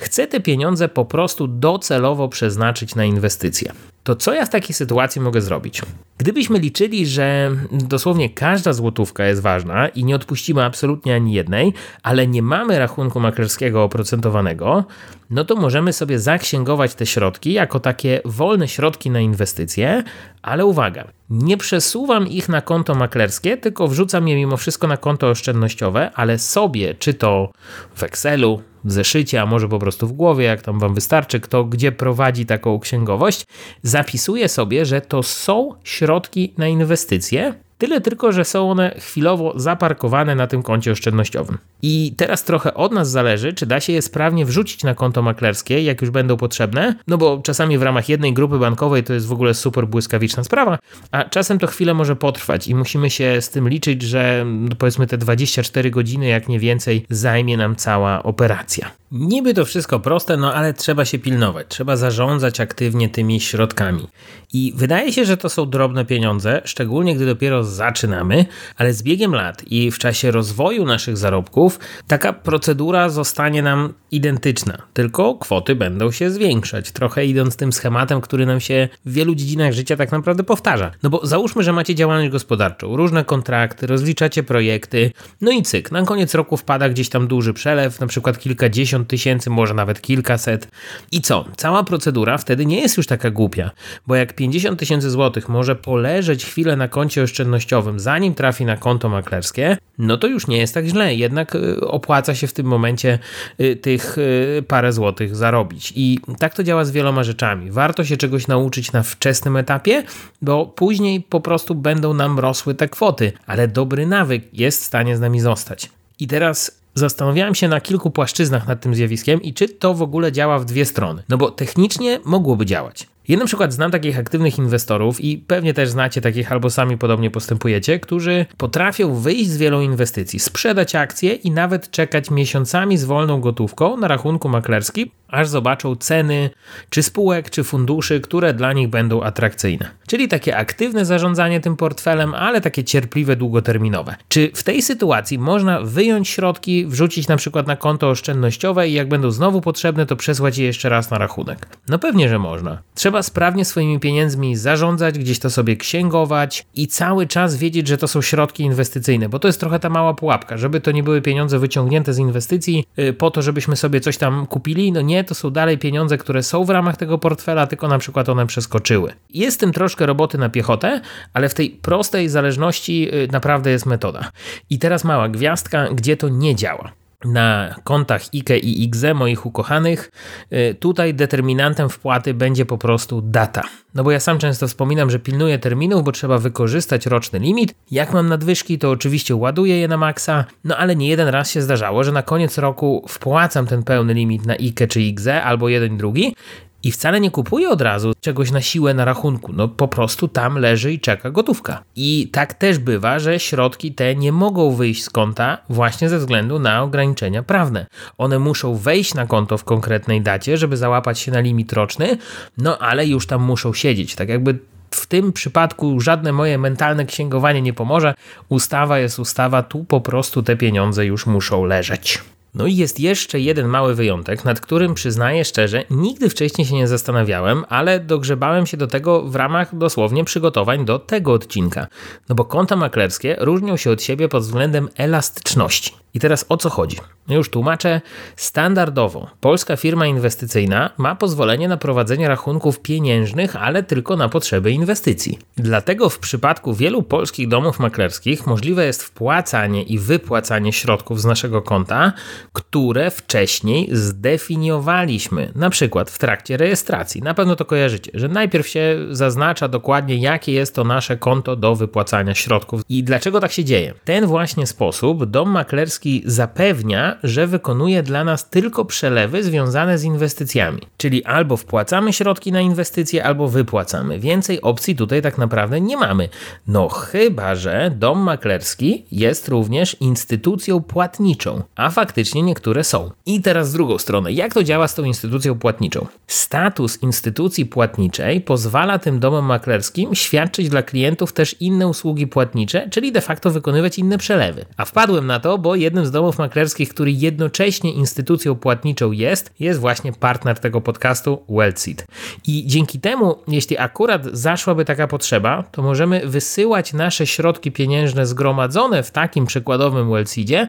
chcę 0.00 0.26
te 0.26 0.40
pieniądze 0.40 0.88
po 0.88 1.04
prostu 1.04 1.46
docelowo 1.46 2.28
przeznaczyć 2.28 2.94
na 2.94 3.04
inwestycje. 3.04 3.72
To 4.04 4.16
co 4.16 4.34
ja 4.34 4.46
w 4.46 4.50
takiej 4.50 4.74
sytuacji 4.74 5.20
mogę 5.20 5.40
zrobić? 5.40 5.82
Gdybyśmy 6.18 6.58
liczyli, 6.58 7.06
że 7.06 7.50
dosłownie 7.72 8.30
każda 8.30 8.72
złotówka 8.72 9.24
jest 9.24 9.42
ważna 9.42 9.88
i 9.88 10.04
nie 10.04 10.16
odpuścimy 10.16 10.64
absolutnie 10.64 11.14
ani 11.14 11.32
jednej, 11.32 11.72
ale 12.02 12.26
nie 12.26 12.42
mamy 12.42 12.78
rachunku 12.78 13.20
maklerskiego 13.20 13.84
oprocentowanego, 13.84 14.84
no 15.30 15.44
to 15.44 15.56
możemy 15.56 15.92
sobie 15.92 16.18
zaksięgować 16.18 16.94
te 16.94 17.06
środki 17.06 17.52
jako 17.52 17.80
takie 17.80 18.20
wolne 18.24 18.68
środki 18.68 19.10
na 19.10 19.20
inwestycje, 19.20 20.02
ale 20.42 20.66
uwaga, 20.66 21.08
nie 21.30 21.56
przesuwam 21.56 22.28
ich 22.28 22.48
na 22.48 22.60
konto 22.60 22.94
maklerskie, 22.94 23.56
tylko 23.56 23.88
wrzucam 23.88 24.28
je 24.28 24.36
mimo 24.36 24.56
wszystko 24.56 24.86
na 24.86 24.96
konto 24.96 25.28
oszczędnościowe, 25.28 26.10
ale 26.14 26.38
sobie, 26.38 26.94
czy 26.94 27.14
to 27.14 27.52
w 27.94 28.02
Excelu, 28.02 28.62
w 28.84 28.92
zeszycie, 28.92 29.42
a 29.42 29.46
może 29.46 29.68
po 29.68 29.78
prostu 29.78 30.06
w 30.06 30.12
głowie, 30.12 30.44
jak 30.44 30.62
tam 30.62 30.78
wam 30.78 30.94
wystarczy, 30.94 31.40
kto 31.40 31.64
gdzie 31.64 31.92
prowadzi 31.92 32.46
taką 32.46 32.78
księgowość, 32.78 33.44
zapisuję 33.82 34.48
sobie, 34.48 34.86
że 34.86 35.00
to 35.00 35.22
są 35.22 35.74
środki 35.84 36.54
na 36.58 36.68
inwestycje, 36.68 37.54
Tyle 37.80 38.00
tylko, 38.00 38.32
że 38.32 38.44
są 38.44 38.70
one 38.70 38.94
chwilowo 38.98 39.52
zaparkowane 39.56 40.34
na 40.34 40.46
tym 40.46 40.62
koncie 40.62 40.92
oszczędnościowym. 40.92 41.58
I 41.82 42.14
teraz 42.16 42.44
trochę 42.44 42.74
od 42.74 42.92
nas 42.92 43.10
zależy, 43.10 43.52
czy 43.52 43.66
da 43.66 43.80
się 43.80 43.92
je 43.92 44.02
sprawnie 44.02 44.44
wrzucić 44.46 44.84
na 44.84 44.94
konto 44.94 45.22
maklerskie, 45.22 45.82
jak 45.82 46.00
już 46.00 46.10
będą 46.10 46.36
potrzebne, 46.36 46.94
no 47.06 47.18
bo 47.18 47.40
czasami 47.44 47.78
w 47.78 47.82
ramach 47.82 48.08
jednej 48.08 48.32
grupy 48.34 48.58
bankowej 48.58 49.04
to 49.04 49.12
jest 49.14 49.26
w 49.26 49.32
ogóle 49.32 49.54
super 49.54 49.86
błyskawiczna 49.86 50.44
sprawa, 50.44 50.78
a 51.10 51.24
czasem 51.24 51.58
to 51.58 51.66
chwilę 51.66 51.94
może 51.94 52.16
potrwać 52.16 52.68
i 52.68 52.74
musimy 52.74 53.10
się 53.10 53.40
z 53.40 53.50
tym 53.50 53.68
liczyć, 53.68 54.02
że 54.02 54.44
no 54.46 54.76
powiedzmy 54.78 55.06
te 55.06 55.18
24 55.18 55.90
godziny, 55.90 56.26
jak 56.26 56.48
nie 56.48 56.58
więcej, 56.58 57.06
zajmie 57.10 57.56
nam 57.56 57.76
cała 57.76 58.22
operacja. 58.22 58.90
Niby 59.12 59.54
to 59.54 59.64
wszystko 59.64 60.00
proste, 60.00 60.36
no 60.36 60.54
ale 60.54 60.74
trzeba 60.74 61.04
się 61.04 61.18
pilnować, 61.18 61.66
trzeba 61.68 61.96
zarządzać 61.96 62.60
aktywnie 62.60 63.08
tymi 63.08 63.40
środkami. 63.40 64.06
I 64.52 64.72
wydaje 64.76 65.12
się, 65.12 65.24
że 65.24 65.36
to 65.36 65.48
są 65.48 65.70
drobne 65.70 66.04
pieniądze, 66.04 66.62
szczególnie 66.64 67.14
gdy 67.14 67.26
dopiero 67.26 67.64
zaczynamy, 67.70 68.44
ale 68.76 68.92
z 68.92 69.02
biegiem 69.02 69.34
lat 69.34 69.62
i 69.66 69.90
w 69.90 69.98
czasie 69.98 70.30
rozwoju 70.30 70.84
naszych 70.84 71.16
zarobków 71.16 71.78
taka 72.06 72.32
procedura 72.32 73.08
zostanie 73.08 73.62
nam 73.62 73.94
identyczna, 74.10 74.78
tylko 74.92 75.34
kwoty 75.34 75.74
będą 75.74 76.10
się 76.10 76.30
zwiększać, 76.30 76.92
trochę 76.92 77.26
idąc 77.26 77.56
tym 77.56 77.72
schematem, 77.72 78.20
który 78.20 78.46
nam 78.46 78.60
się 78.60 78.88
w 79.04 79.12
wielu 79.12 79.34
dziedzinach 79.34 79.72
życia 79.72 79.96
tak 79.96 80.12
naprawdę 80.12 80.44
powtarza. 80.44 80.90
No 81.02 81.10
bo 81.10 81.26
załóżmy, 81.26 81.62
że 81.62 81.72
macie 81.72 81.94
działalność 81.94 82.30
gospodarczą, 82.30 82.96
różne 82.96 83.24
kontrakty, 83.24 83.86
rozliczacie 83.86 84.42
projekty, 84.42 85.12
no 85.40 85.50
i 85.50 85.62
cyk, 85.62 85.92
na 85.92 86.02
koniec 86.02 86.34
roku 86.34 86.56
wpada 86.56 86.88
gdzieś 86.88 87.08
tam 87.08 87.28
duży 87.28 87.52
przelew, 87.52 88.00
na 88.00 88.06
przykład 88.06 88.38
kilkadziesiąt 88.38 89.08
tysięcy, 89.08 89.50
może 89.50 89.74
nawet 89.74 90.00
kilkaset. 90.00 90.68
I 91.12 91.20
co? 91.20 91.44
Cała 91.56 91.84
procedura 91.84 92.38
wtedy 92.38 92.66
nie 92.66 92.80
jest 92.80 92.96
już 92.96 93.06
taka 93.06 93.30
głupia, 93.30 93.70
bo 94.06 94.14
jak 94.14 94.34
50 94.34 94.78
tysięcy 94.78 95.10
złotych 95.10 95.48
może 95.48 95.76
poleżeć 95.76 96.46
chwilę 96.46 96.76
na 96.76 96.88
koncie 96.88 97.20
oszczędnościowym, 97.60 98.00
zanim 98.00 98.34
trafi 98.34 98.64
na 98.64 98.76
konto 98.76 99.08
maklerskie, 99.08 99.76
no 99.98 100.16
to 100.16 100.26
już 100.26 100.46
nie 100.46 100.58
jest 100.58 100.74
tak 100.74 100.86
źle. 100.86 101.14
Jednak 101.14 101.54
y, 101.54 101.80
opłaca 101.80 102.34
się 102.34 102.46
w 102.46 102.52
tym 102.52 102.66
momencie 102.66 103.18
y, 103.60 103.76
tych 103.76 104.18
y, 104.18 104.64
parę 104.68 104.92
złotych 104.92 105.36
zarobić. 105.36 105.92
I 105.96 106.18
tak 106.38 106.54
to 106.54 106.62
działa 106.62 106.84
z 106.84 106.90
wieloma 106.90 107.24
rzeczami. 107.24 107.70
Warto 107.70 108.04
się 108.04 108.16
czegoś 108.16 108.48
nauczyć 108.48 108.92
na 108.92 109.02
wczesnym 109.02 109.56
etapie, 109.56 110.02
bo 110.42 110.66
później 110.66 111.20
po 111.20 111.40
prostu 111.40 111.74
będą 111.74 112.14
nam 112.14 112.38
rosły 112.38 112.74
te 112.74 112.88
kwoty, 112.88 113.32
ale 113.46 113.68
dobry 113.68 114.06
nawyk 114.06 114.42
jest 114.52 114.82
w 114.82 114.84
stanie 114.84 115.16
z 115.16 115.20
nami 115.20 115.40
zostać. 115.40 115.90
I 116.18 116.26
teraz 116.26 116.80
Zastanawiałem 116.94 117.54
się 117.54 117.68
na 117.68 117.80
kilku 117.80 118.10
płaszczyznach 118.10 118.68
nad 118.68 118.80
tym 118.80 118.94
zjawiskiem 118.94 119.42
i 119.42 119.54
czy 119.54 119.68
to 119.68 119.94
w 119.94 120.02
ogóle 120.02 120.32
działa 120.32 120.58
w 120.58 120.64
dwie 120.64 120.84
strony. 120.84 121.22
No 121.28 121.38
bo 121.38 121.50
technicznie 121.50 122.20
mogłoby 122.24 122.66
działać. 122.66 123.06
Na 123.28 123.46
przykład 123.46 123.72
znam 123.72 123.90
takich 123.90 124.18
aktywnych 124.18 124.58
inwestorów 124.58 125.20
i 125.20 125.38
pewnie 125.38 125.74
też 125.74 125.88
znacie 125.88 126.20
takich 126.20 126.52
albo 126.52 126.70
sami 126.70 126.98
podobnie 126.98 127.30
postępujecie, 127.30 128.00
którzy 128.00 128.46
potrafią 128.56 129.14
wyjść 129.14 129.50
z 129.50 129.56
wielu 129.56 129.82
inwestycji, 129.82 130.40
sprzedać 130.40 130.94
akcje 130.94 131.34
i 131.34 131.50
nawet 131.50 131.90
czekać 131.90 132.30
miesiącami 132.30 132.98
z 132.98 133.04
wolną 133.04 133.40
gotówką 133.40 133.96
na 133.96 134.08
rachunku 134.08 134.48
maklerskim, 134.48 135.10
aż 135.28 135.48
zobaczą 135.48 135.96
ceny 135.96 136.50
czy 136.90 137.02
spółek, 137.02 137.50
czy 137.50 137.64
funduszy, 137.64 138.20
które 138.20 138.54
dla 138.54 138.72
nich 138.72 138.88
będą 138.88 139.22
atrakcyjne. 139.22 139.90
Czyli 140.06 140.28
takie 140.28 140.56
aktywne 140.56 141.04
zarządzanie 141.04 141.60
tym 141.60 141.76
portfelem, 141.76 142.34
ale 142.34 142.60
takie 142.60 142.84
cierpliwe, 142.84 143.36
długoterminowe. 143.36 144.16
Czy 144.28 144.50
w 144.54 144.62
tej 144.62 144.82
sytuacji 144.82 145.38
można 145.38 145.80
wyjąć 145.80 146.28
środki, 146.28 146.86
wrzucić 146.86 147.28
na 147.28 147.36
przykład 147.36 147.66
na 147.66 147.76
konto 147.76 148.08
oszczędnościowe 148.08 148.88
i 148.88 148.92
jak 148.92 149.08
będą 149.08 149.30
znowu 149.30 149.60
potrzebne, 149.60 150.06
to 150.06 150.16
przesłać 150.16 150.58
je 150.58 150.66
jeszcze 150.66 150.88
raz 150.88 151.10
na 151.10 151.18
rachunek? 151.18 151.66
No 151.88 151.98
pewnie, 151.98 152.28
że 152.28 152.38
można. 152.38 152.78
Trzeba 152.94 153.09
sprawnie 153.22 153.64
swoimi 153.64 154.00
pieniędzmi 154.00 154.56
zarządzać, 154.56 155.18
gdzieś 155.18 155.38
to 155.38 155.50
sobie 155.50 155.76
księgować 155.76 156.66
i 156.74 156.86
cały 156.86 157.26
czas 157.26 157.56
wiedzieć, 157.56 157.88
że 157.88 157.96
to 157.96 158.08
są 158.08 158.22
środki 158.22 158.62
inwestycyjne, 158.62 159.28
bo 159.28 159.38
to 159.38 159.48
jest 159.48 159.60
trochę 159.60 159.78
ta 159.78 159.90
mała 159.90 160.14
pułapka, 160.14 160.58
żeby 160.58 160.80
to 160.80 160.90
nie 160.90 161.02
były 161.02 161.22
pieniądze 161.22 161.58
wyciągnięte 161.58 162.14
z 162.14 162.18
inwestycji 162.18 162.84
yy, 162.96 163.12
po 163.12 163.30
to, 163.30 163.42
żebyśmy 163.42 163.76
sobie 163.76 164.00
coś 164.00 164.16
tam 164.16 164.46
kupili. 164.46 164.92
No 164.92 165.00
nie, 165.00 165.24
to 165.24 165.34
są 165.34 165.50
dalej 165.50 165.78
pieniądze, 165.78 166.18
które 166.18 166.42
są 166.42 166.64
w 166.64 166.70
ramach 166.70 166.96
tego 166.96 167.18
portfela, 167.18 167.66
tylko 167.66 167.88
na 167.88 167.98
przykład 167.98 168.28
one 168.28 168.46
przeskoczyły. 168.46 169.12
Jest 169.30 169.60
tym 169.60 169.72
troszkę 169.72 170.06
roboty 170.06 170.38
na 170.38 170.48
piechotę, 170.48 171.00
ale 171.32 171.48
w 171.48 171.54
tej 171.54 171.70
prostej 171.70 172.28
zależności 172.28 173.00
yy, 173.00 173.28
naprawdę 173.32 173.70
jest 173.70 173.86
metoda. 173.86 174.30
I 174.70 174.78
teraz 174.78 175.04
mała 175.04 175.28
gwiazdka, 175.28 175.88
gdzie 175.94 176.16
to 176.16 176.28
nie 176.28 176.54
działa 176.56 176.99
na 177.24 177.74
kontach 177.84 178.22
IKE 178.34 178.58
i 178.58 178.82
IGZE 178.84 179.14
moich 179.14 179.46
ukochanych, 179.46 180.10
y, 180.52 180.74
tutaj 180.74 181.14
determinantem 181.14 181.88
wpłaty 181.88 182.34
będzie 182.34 182.66
po 182.66 182.78
prostu 182.78 183.20
data. 183.22 183.62
No 183.94 184.04
bo 184.04 184.10
ja 184.10 184.20
sam 184.20 184.38
często 184.38 184.68
wspominam, 184.68 185.10
że 185.10 185.18
pilnuję 185.18 185.58
terminów, 185.58 186.04
bo 186.04 186.12
trzeba 186.12 186.38
wykorzystać 186.38 187.06
roczny 187.06 187.38
limit. 187.38 187.74
Jak 187.90 188.12
mam 188.12 188.28
nadwyżki, 188.28 188.78
to 188.78 188.90
oczywiście 188.90 189.36
ładuję 189.36 189.76
je 189.76 189.88
na 189.88 189.96
maksa, 189.96 190.44
no 190.64 190.76
ale 190.76 190.96
nie 190.96 191.08
jeden 191.08 191.28
raz 191.28 191.50
się 191.50 191.62
zdarzało, 191.62 192.04
że 192.04 192.12
na 192.12 192.22
koniec 192.22 192.58
roku 192.58 193.04
wpłacam 193.08 193.66
ten 193.66 193.82
pełny 193.82 194.14
limit 194.14 194.46
na 194.46 194.54
IKE 194.54 194.86
czy 194.88 195.00
IGZE 195.00 195.42
albo 195.44 195.68
jeden 195.68 195.96
drugi 195.96 196.34
i 196.82 196.92
wcale 196.92 197.20
nie 197.20 197.30
kupuje 197.30 197.70
od 197.70 197.80
razu 197.80 198.12
czegoś 198.20 198.50
na 198.50 198.60
siłę 198.60 198.94
na 198.94 199.04
rachunku, 199.04 199.52
no 199.52 199.68
po 199.68 199.88
prostu 199.88 200.28
tam 200.28 200.58
leży 200.58 200.92
i 200.92 201.00
czeka 201.00 201.30
gotówka. 201.30 201.82
I 201.96 202.28
tak 202.32 202.54
też 202.54 202.78
bywa, 202.78 203.18
że 203.18 203.40
środki 203.40 203.92
te 203.92 204.14
nie 204.14 204.32
mogą 204.32 204.74
wyjść 204.74 205.04
z 205.04 205.10
konta 205.10 205.58
właśnie 205.68 206.08
ze 206.08 206.18
względu 206.18 206.58
na 206.58 206.82
ograniczenia 206.82 207.42
prawne. 207.42 207.86
One 208.18 208.38
muszą 208.38 208.76
wejść 208.76 209.14
na 209.14 209.26
konto 209.26 209.58
w 209.58 209.64
konkretnej 209.64 210.20
dacie, 210.20 210.56
żeby 210.56 210.76
załapać 210.76 211.18
się 211.18 211.32
na 211.32 211.40
limit 211.40 211.72
roczny, 211.72 212.18
no 212.58 212.78
ale 212.78 213.06
już 213.06 213.26
tam 213.26 213.42
muszą 213.42 213.72
siedzieć. 213.72 214.14
Tak 214.14 214.28
jakby 214.28 214.58
w 214.90 215.06
tym 215.06 215.32
przypadku 215.32 216.00
żadne 216.00 216.32
moje 216.32 216.58
mentalne 216.58 217.04
księgowanie 217.04 217.62
nie 217.62 217.72
pomoże. 217.72 218.14
Ustawa 218.48 218.98
jest 218.98 219.18
ustawa, 219.18 219.62
tu 219.62 219.84
po 219.84 220.00
prostu 220.00 220.42
te 220.42 220.56
pieniądze 220.56 221.06
już 221.06 221.26
muszą 221.26 221.64
leżeć. 221.64 222.18
No 222.54 222.66
i 222.66 222.76
jest 222.76 223.00
jeszcze 223.00 223.40
jeden 223.40 223.68
mały 223.68 223.94
wyjątek, 223.94 224.44
nad 224.44 224.60
którym 224.60 224.94
przyznaję 224.94 225.44
szczerze, 225.44 225.84
nigdy 225.90 226.30
wcześniej 226.30 226.66
się 226.66 226.74
nie 226.74 226.88
zastanawiałem, 226.88 227.64
ale 227.68 228.00
dogrzebałem 228.00 228.66
się 228.66 228.76
do 228.76 228.86
tego 228.86 229.22
w 229.22 229.36
ramach 229.36 229.78
dosłownie 229.78 230.24
przygotowań 230.24 230.84
do 230.84 230.98
tego 230.98 231.32
odcinka. 231.32 231.86
No 232.28 232.34
bo 232.34 232.44
konta 232.44 232.76
maklerskie 232.76 233.36
różnią 233.38 233.76
się 233.76 233.90
od 233.90 234.02
siebie 234.02 234.28
pod 234.28 234.42
względem 234.42 234.88
elastyczności. 234.96 235.92
I 236.14 236.20
teraz 236.20 236.46
o 236.48 236.56
co 236.56 236.70
chodzi? 236.70 236.96
No 237.28 237.34
już 237.36 237.50
tłumaczę. 237.50 238.00
Standardowo 238.36 239.30
polska 239.40 239.76
firma 239.76 240.06
inwestycyjna 240.06 240.90
ma 240.98 241.14
pozwolenie 241.14 241.68
na 241.68 241.76
prowadzenie 241.76 242.28
rachunków 242.28 242.80
pieniężnych, 242.80 243.56
ale 243.56 243.82
tylko 243.82 244.16
na 244.16 244.28
potrzeby 244.28 244.70
inwestycji. 244.70 245.38
Dlatego 245.56 246.08
w 246.08 246.18
przypadku 246.18 246.74
wielu 246.74 247.02
polskich 247.02 247.48
domów 247.48 247.78
maklerskich 247.78 248.46
możliwe 248.46 248.86
jest 248.86 249.02
wpłacanie 249.02 249.82
i 249.82 249.98
wypłacanie 249.98 250.72
środków 250.72 251.20
z 251.20 251.24
naszego 251.24 251.62
konta, 251.62 252.12
które 252.52 253.10
wcześniej 253.10 253.88
zdefiniowaliśmy, 253.92 255.52
na 255.54 255.70
przykład 255.70 256.10
w 256.10 256.18
trakcie 256.18 256.56
rejestracji. 256.56 257.22
Na 257.22 257.34
pewno 257.34 257.56
to 257.56 257.64
kojarzycie, 257.64 258.10
że 258.14 258.28
najpierw 258.28 258.68
się 258.68 258.96
zaznacza 259.10 259.68
dokładnie, 259.68 260.16
jakie 260.16 260.52
jest 260.52 260.74
to 260.74 260.84
nasze 260.84 261.16
konto 261.16 261.56
do 261.56 261.74
wypłacania 261.74 262.34
środków. 262.34 262.82
I 262.88 263.04
dlaczego 263.04 263.40
tak 263.40 263.52
się 263.52 263.64
dzieje? 263.64 263.94
Ten 264.04 264.26
właśnie 264.26 264.66
sposób 264.66 265.24
dom 265.24 265.50
maklerski 265.50 266.22
zapewnia, 266.26 267.16
że 267.22 267.46
wykonuje 267.46 268.02
dla 268.02 268.24
nas 268.24 268.50
tylko 268.50 268.84
przelewy 268.84 269.42
związane 269.44 269.98
z 269.98 270.04
inwestycjami. 270.04 270.80
Czyli 270.96 271.24
albo 271.24 271.56
wpłacamy 271.56 272.12
środki 272.12 272.52
na 272.52 272.60
inwestycje, 272.60 273.24
albo 273.24 273.48
wypłacamy. 273.48 274.18
Więcej 274.18 274.60
opcji 274.60 274.96
tutaj 274.96 275.22
tak 275.22 275.38
naprawdę 275.38 275.80
nie 275.80 275.96
mamy. 275.96 276.28
No 276.66 276.88
chyba, 276.88 277.54
że 277.54 277.90
dom 277.96 278.18
maklerski 278.18 279.06
jest 279.12 279.48
również 279.48 279.96
instytucją 280.00 280.82
płatniczą, 280.82 281.62
a 281.76 281.90
faktycznie 281.90 282.29
faktycznie 282.30 282.42
niektóre 282.42 282.84
są. 282.84 283.10
I 283.26 283.40
teraz 283.40 283.70
z 283.70 283.72
drugą 283.72 283.98
stronę, 283.98 284.32
jak 284.32 284.54
to 284.54 284.64
działa 284.64 284.88
z 284.88 284.94
tą 284.94 285.04
instytucją 285.04 285.58
płatniczą? 285.58 286.06
Status 286.26 287.02
instytucji 287.02 287.66
płatniczej 287.66 288.40
pozwala 288.40 288.98
tym 288.98 289.20
domom 289.20 289.44
maklerskim 289.44 290.14
świadczyć 290.14 290.68
dla 290.68 290.82
klientów 290.82 291.32
też 291.32 291.56
inne 291.60 291.88
usługi 291.88 292.26
płatnicze, 292.26 292.88
czyli 292.90 293.12
de 293.12 293.20
facto 293.20 293.50
wykonywać 293.50 293.98
inne 293.98 294.18
przelewy. 294.18 294.64
A 294.76 294.84
wpadłem 294.84 295.26
na 295.26 295.40
to, 295.40 295.58
bo 295.58 295.74
jednym 295.74 296.06
z 296.06 296.10
domów 296.10 296.38
maklerskich, 296.38 296.88
który 296.88 297.12
jednocześnie 297.12 297.92
instytucją 297.92 298.54
płatniczą 298.54 299.12
jest, 299.12 299.52
jest 299.60 299.80
właśnie 299.80 300.12
partner 300.12 300.58
tego 300.58 300.80
podcastu 300.80 301.42
Wellseed. 301.48 302.06
I 302.46 302.66
dzięki 302.66 303.00
temu, 303.00 303.36
jeśli 303.48 303.78
akurat 303.78 304.24
zaszłaby 304.32 304.84
taka 304.84 305.06
potrzeba, 305.06 305.62
to 305.72 305.82
możemy 305.82 306.26
wysyłać 306.26 306.92
nasze 306.92 307.26
środki 307.26 307.72
pieniężne 307.72 308.26
zgromadzone 308.26 309.02
w 309.02 309.10
takim 309.10 309.46
przykładowym 309.46 310.10
Wellseedzie 310.10 310.66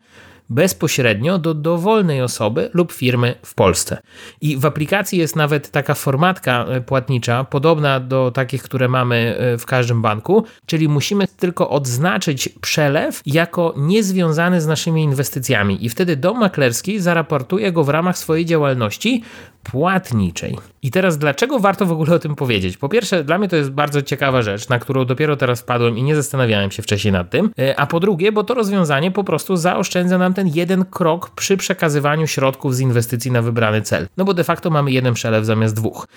bezpośrednio 0.49 1.37
do 1.37 1.53
dowolnej 1.53 2.21
osoby 2.21 2.69
lub 2.73 2.91
firmy 2.91 3.35
w 3.45 3.53
Polsce. 3.53 4.01
I 4.41 4.57
w 4.57 4.65
aplikacji 4.65 5.19
jest 5.19 5.35
nawet 5.35 5.71
taka 5.71 5.93
formatka 5.93 6.65
e, 6.65 6.81
płatnicza, 6.81 7.43
podobna 7.43 7.99
do 7.99 8.31
takich, 8.31 8.63
które 8.63 8.87
mamy 8.87 9.37
e, 9.37 9.57
w 9.57 9.65
każdym 9.65 10.01
banku, 10.01 10.43
czyli 10.65 10.87
musimy 10.87 11.27
tylko 11.27 11.69
odznaczyć 11.69 12.49
przelew 12.49 13.21
jako 13.25 13.73
niezwiązany 13.77 14.61
z 14.61 14.67
naszymi 14.67 15.03
inwestycjami 15.03 15.85
i 15.85 15.89
wtedy 15.89 16.15
dom 16.15 16.39
maklerski 16.39 16.99
zaraportuje 16.99 17.71
go 17.71 17.83
w 17.83 17.89
ramach 17.89 18.17
swojej 18.17 18.45
działalności 18.45 19.23
płatniczej. 19.63 20.57
I 20.83 20.91
teraz 20.91 21.17
dlaczego 21.17 21.59
warto 21.59 21.85
w 21.85 21.91
ogóle 21.91 22.15
o 22.15 22.19
tym 22.19 22.35
powiedzieć? 22.35 22.77
Po 22.77 22.89
pierwsze, 22.89 23.23
dla 23.23 23.37
mnie 23.37 23.47
to 23.47 23.55
jest 23.55 23.71
bardzo 23.71 24.01
ciekawa 24.01 24.41
rzecz, 24.41 24.69
na 24.69 24.79
którą 24.79 25.05
dopiero 25.05 25.37
teraz 25.37 25.61
wpadłem 25.61 25.97
i 25.97 26.03
nie 26.03 26.15
zastanawiałem 26.15 26.71
się 26.71 26.83
wcześniej 26.83 27.11
nad 27.11 27.29
tym. 27.29 27.51
E, 27.59 27.79
a 27.79 27.87
po 27.87 27.99
drugie, 27.99 28.31
bo 28.31 28.43
to 28.43 28.53
rozwiązanie 28.53 29.11
po 29.11 29.23
prostu 29.23 29.55
zaoszczędza 29.55 30.17
nam 30.17 30.33
ten 30.33 30.47
jeden 30.47 30.85
krok 30.85 31.29
przy 31.29 31.57
przekazywaniu 31.57 32.27
środków 32.27 32.75
z 32.75 32.79
inwestycji 32.79 33.31
na 33.31 33.41
wybrany 33.41 33.81
cel. 33.81 34.07
No 34.17 34.25
bo 34.25 34.33
de 34.33 34.43
facto 34.43 34.69
mamy 34.69 34.91
jeden 34.91 35.13
przelew 35.13 35.45
zamiast 35.45 35.75
dwóch. 35.75 36.07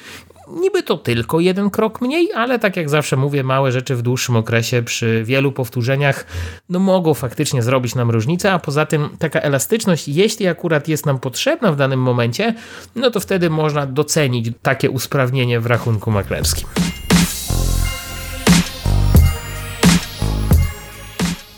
Niby 0.49 0.83
to 0.83 0.99
tylko 0.99 1.41
jeden 1.41 1.71
krok 1.71 2.01
mniej, 2.01 2.33
ale 2.33 2.59
tak 2.59 2.77
jak 2.77 2.91
zawsze 2.91 3.17
mówię, 3.17 3.43
małe 3.45 3.73
rzeczy 3.73 3.97
w 3.97 4.03
dłuższym 4.03 4.37
okresie 4.37 4.83
przy 4.83 5.25
wielu 5.25 5.53
powtórzeniach 5.53 6.27
no 6.69 6.79
mogą 6.79 7.15
faktycznie 7.15 7.63
zrobić 7.63 7.95
nam 7.95 8.11
różnicę, 8.11 8.53
a 8.53 8.59
poza 8.59 8.87
tym 8.87 9.09
taka 9.19 9.41
elastyczność, 9.41 10.09
jeśli 10.09 10.47
akurat 10.47 10.89
jest 10.89 11.07
nam 11.07 11.19
potrzebna 11.19 11.73
w 11.73 11.77
danym 11.77 12.01
momencie, 12.01 12.55
no 12.97 13.11
to 13.11 13.21
wtedy 13.21 13.34
można 13.51 13.87
docenić 13.87 14.51
takie 14.63 14.91
usprawnienie 14.91 15.61
w 15.61 15.67
rachunku 15.67 16.11
maklerskim. 16.11 16.69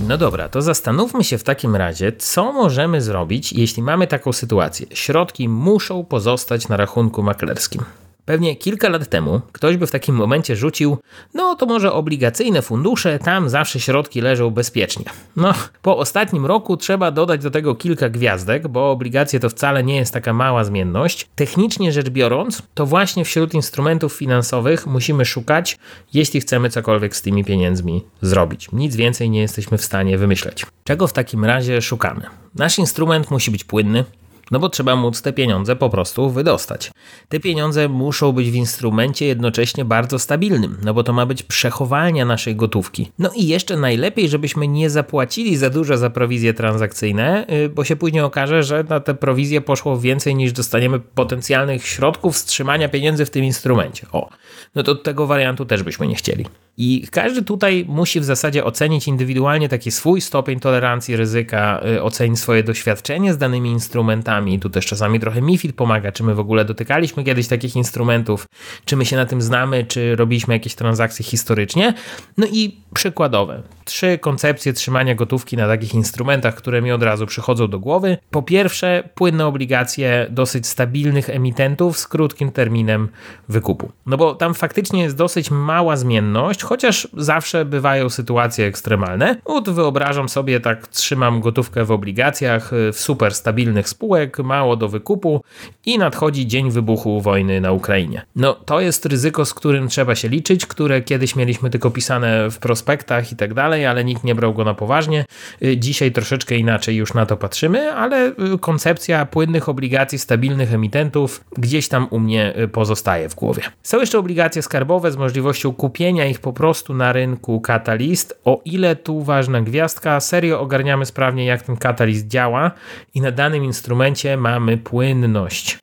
No 0.08 0.18
dobra, 0.18 0.48
to 0.48 0.62
zastanówmy 0.62 1.24
się 1.24 1.38
w 1.38 1.42
takim 1.42 1.76
razie, 1.76 2.12
co 2.12 2.52
możemy 2.52 3.00
zrobić, 3.00 3.52
jeśli 3.52 3.82
mamy 3.82 4.06
taką 4.06 4.32
sytuację. 4.32 4.86
Środki 4.90 5.48
muszą 5.48 6.04
pozostać 6.04 6.68
na 6.68 6.76
rachunku 6.76 7.22
maklerskim. 7.22 7.82
Pewnie 8.26 8.56
kilka 8.56 8.88
lat 8.88 9.08
temu 9.08 9.40
ktoś 9.52 9.76
by 9.76 9.86
w 9.86 9.90
takim 9.90 10.14
momencie 10.14 10.56
rzucił, 10.56 10.96
no 11.34 11.54
to 11.54 11.66
może 11.66 11.92
obligacyjne 11.92 12.62
fundusze, 12.62 13.18
tam 13.18 13.48
zawsze 13.48 13.80
środki 13.80 14.20
leżą 14.20 14.50
bezpiecznie. 14.50 15.04
No, 15.36 15.54
po 15.82 15.96
ostatnim 15.98 16.46
roku 16.46 16.76
trzeba 16.76 17.10
dodać 17.10 17.42
do 17.42 17.50
tego 17.50 17.74
kilka 17.74 18.08
gwiazdek, 18.08 18.68
bo 18.68 18.90
obligacje 18.90 19.40
to 19.40 19.48
wcale 19.48 19.84
nie 19.84 19.96
jest 19.96 20.12
taka 20.12 20.32
mała 20.32 20.64
zmienność. 20.64 21.28
Technicznie 21.34 21.92
rzecz 21.92 22.08
biorąc, 22.08 22.62
to 22.74 22.86
właśnie 22.86 23.24
wśród 23.24 23.54
instrumentów 23.54 24.12
finansowych 24.12 24.86
musimy 24.86 25.24
szukać, 25.24 25.78
jeśli 26.14 26.40
chcemy 26.40 26.70
cokolwiek 26.70 27.16
z 27.16 27.22
tymi 27.22 27.44
pieniędzmi 27.44 28.04
zrobić. 28.22 28.72
Nic 28.72 28.96
więcej 28.96 29.30
nie 29.30 29.40
jesteśmy 29.40 29.78
w 29.78 29.84
stanie 29.84 30.18
wymyśleć. 30.18 30.66
Czego 30.84 31.06
w 31.06 31.12
takim 31.12 31.44
razie 31.44 31.82
szukamy? 31.82 32.22
Nasz 32.54 32.78
instrument 32.78 33.30
musi 33.30 33.50
być 33.50 33.64
płynny, 33.64 34.04
no 34.50 34.58
bo 34.58 34.68
trzeba 34.68 34.96
móc 34.96 35.22
te 35.22 35.32
pieniądze 35.32 35.76
po 35.76 35.90
prostu 35.90 36.30
wydostać. 36.30 36.90
Te 37.28 37.40
pieniądze 37.40 37.88
muszą 37.88 38.32
być 38.32 38.50
w 38.50 38.54
instrumencie 38.54 39.26
jednocześnie 39.26 39.84
bardzo 39.84 40.18
stabilnym, 40.18 40.76
no 40.82 40.94
bo 40.94 41.02
to 41.02 41.12
ma 41.12 41.26
być 41.26 41.42
przechowalnia 41.42 42.24
naszej 42.24 42.56
gotówki. 42.56 43.12
No 43.18 43.30
i 43.36 43.46
jeszcze 43.46 43.76
najlepiej, 43.76 44.28
żebyśmy 44.28 44.68
nie 44.68 44.90
zapłacili 44.90 45.56
za 45.56 45.70
dużo 45.70 45.96
za 45.96 46.10
prowizje 46.10 46.54
transakcyjne, 46.54 47.46
y, 47.50 47.68
bo 47.68 47.84
się 47.84 47.96
później 47.96 48.22
okaże, 48.22 48.62
że 48.62 48.84
na 48.88 49.00
te 49.00 49.14
prowizje 49.14 49.60
poszło 49.60 50.00
więcej 50.00 50.34
niż 50.34 50.52
dostaniemy 50.52 51.00
potencjalnych 51.00 51.86
środków 51.86 52.34
wstrzymania 52.34 52.88
pieniędzy 52.88 53.26
w 53.26 53.30
tym 53.30 53.44
instrumencie. 53.44 54.06
O, 54.12 54.30
no 54.74 54.82
to 54.82 54.94
tego 54.94 55.26
wariantu 55.26 55.66
też 55.66 55.82
byśmy 55.82 56.06
nie 56.06 56.14
chcieli. 56.14 56.46
I 56.78 57.08
każdy 57.10 57.42
tutaj 57.42 57.84
musi 57.88 58.20
w 58.20 58.24
zasadzie 58.24 58.64
ocenić 58.64 59.08
indywidualnie 59.08 59.68
taki 59.68 59.90
swój 59.90 60.20
stopień 60.20 60.60
tolerancji 60.60 61.16
ryzyka, 61.16 61.80
y, 61.96 62.02
ocenić 62.02 62.38
swoje 62.38 62.62
doświadczenie 62.62 63.34
z 63.34 63.38
danymi 63.38 63.70
instrumentami. 63.70 64.60
Tu 64.60 64.70
też 64.70 64.86
czasami 64.86 65.20
trochę 65.20 65.42
MIFID 65.42 65.76
pomaga, 65.76 66.12
czy 66.12 66.24
my 66.24 66.34
w 66.34 66.40
ogóle 66.40 66.64
dotykaliśmy 66.64 67.24
kiedyś 67.24 67.48
takich 67.48 67.76
instrumentów, 67.76 68.46
czy 68.84 68.96
my 68.96 69.04
się 69.04 69.16
na 69.16 69.26
tym 69.26 69.42
znamy, 69.42 69.84
czy 69.84 70.16
robiliśmy 70.16 70.54
jakieś 70.54 70.74
transakcje 70.74 71.24
historycznie. 71.24 71.94
No 72.36 72.46
i 72.52 72.76
przykładowe. 72.94 73.62
Trzy 73.84 74.18
koncepcje 74.18 74.72
trzymania 74.72 75.14
gotówki 75.14 75.56
na 75.56 75.68
takich 75.68 75.94
instrumentach, 75.94 76.54
które 76.54 76.82
mi 76.82 76.92
od 76.92 77.02
razu 77.02 77.26
przychodzą 77.26 77.68
do 77.68 77.78
głowy. 77.78 78.18
Po 78.30 78.42
pierwsze, 78.42 79.08
płynne 79.14 79.46
obligacje 79.46 80.26
dosyć 80.30 80.66
stabilnych 80.66 81.30
emitentów 81.30 81.98
z 81.98 82.08
krótkim 82.08 82.52
terminem 82.52 83.08
wykupu. 83.48 83.92
No 84.06 84.16
bo 84.16 84.34
tam 84.34 84.54
faktycznie 84.54 85.02
jest 85.02 85.16
dosyć 85.16 85.50
mała 85.50 85.96
zmienność, 85.96 86.65
chociaż 86.66 87.08
zawsze 87.16 87.64
bywają 87.64 88.10
sytuacje 88.10 88.66
ekstremalne. 88.66 89.36
Ut 89.44 89.70
wyobrażam 89.70 90.28
sobie, 90.28 90.60
tak 90.60 90.88
trzymam 90.88 91.40
gotówkę 91.40 91.84
w 91.84 91.90
obligacjach 91.90 92.72
y, 92.72 92.92
w 92.92 93.00
super 93.00 93.34
stabilnych 93.34 93.88
spółek, 93.88 94.38
mało 94.38 94.76
do 94.76 94.88
wykupu 94.88 95.42
i 95.86 95.98
nadchodzi 95.98 96.46
dzień 96.46 96.70
wybuchu 96.70 97.20
wojny 97.20 97.60
na 97.60 97.72
Ukrainie. 97.72 98.22
No 98.36 98.54
to 98.54 98.80
jest 98.80 99.06
ryzyko, 99.06 99.44
z 99.44 99.54
którym 99.54 99.88
trzeba 99.88 100.14
się 100.14 100.28
liczyć, 100.28 100.66
które 100.66 101.02
kiedyś 101.02 101.36
mieliśmy 101.36 101.70
tylko 101.70 101.90
pisane 101.90 102.50
w 102.50 102.58
prospektach 102.58 103.32
i 103.32 103.36
tak 103.36 103.54
dalej, 103.54 103.86
ale 103.86 104.04
nikt 104.04 104.24
nie 104.24 104.34
brał 104.34 104.54
go 104.54 104.64
na 104.64 104.74
poważnie. 104.74 105.24
Y, 105.62 105.76
dzisiaj 105.76 106.12
troszeczkę 106.12 106.56
inaczej 106.56 106.96
już 106.96 107.14
na 107.14 107.26
to 107.26 107.36
patrzymy, 107.36 107.92
ale 107.92 108.28
y, 108.28 108.58
koncepcja 108.60 109.26
płynnych 109.26 109.68
obligacji, 109.68 110.18
stabilnych 110.18 110.74
emitentów 110.74 111.44
gdzieś 111.56 111.88
tam 111.88 112.06
u 112.10 112.18
mnie 112.18 112.54
pozostaje 112.72 113.28
w 113.28 113.34
głowie. 113.34 113.62
Są 113.82 114.00
jeszcze 114.00 114.18
obligacje 114.18 114.62
skarbowe 114.62 115.12
z 115.12 115.16
możliwością 115.16 115.72
kupienia 115.72 116.26
ich 116.26 116.40
po 116.40 116.52
prostu 116.56 116.94
na 116.94 117.12
rynku 117.12 117.60
katalist. 117.60 118.40
O 118.44 118.60
ile 118.64 118.96
tu 118.96 119.22
ważna 119.22 119.60
gwiazdka, 119.60 120.20
serio 120.20 120.60
ogarniamy 120.60 121.06
sprawnie, 121.06 121.44
jak 121.44 121.62
ten 121.62 121.76
katalist 121.76 122.28
działa 122.28 122.70
i 123.14 123.20
na 123.20 123.30
danym 123.30 123.64
instrumencie 123.64 124.36
mamy 124.36 124.76
płynność. 124.78 125.78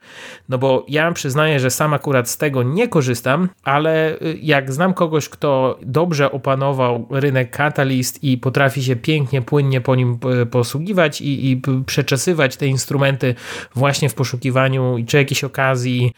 No 0.50 0.58
bo 0.58 0.86
ja 0.88 1.12
przyznaję, 1.12 1.60
że 1.60 1.72
sam 1.72 1.94
akurat 1.94 2.30
z 2.30 2.38
tego 2.38 2.64
nie 2.64 2.88
korzystam, 2.88 3.50
ale 3.64 4.16
y, 4.16 4.40
jak 4.42 4.74
znam 4.74 4.94
kogoś, 4.94 5.30
kto 5.30 5.80
dobrze 5.82 6.32
opanował 6.32 7.08
rynek 7.12 7.52
katalist 7.52 8.24
i 8.24 8.38
potrafi 8.38 8.84
się 8.84 8.96
pięknie, 8.96 9.42
płynnie 9.42 9.82
po 9.82 9.96
nim 9.96 10.20
y, 10.42 10.46
posługiwać 10.46 11.22
i, 11.22 11.52
i 11.52 11.62
przeczesywać 11.86 12.58
te 12.58 12.68
instrumenty 12.68 13.36
właśnie 13.76 14.10
w 14.10 14.14
poszukiwaniu 14.14 14.96
czy 15.08 15.18
jakiejś 15.18 15.44
okazji, 15.44 16.14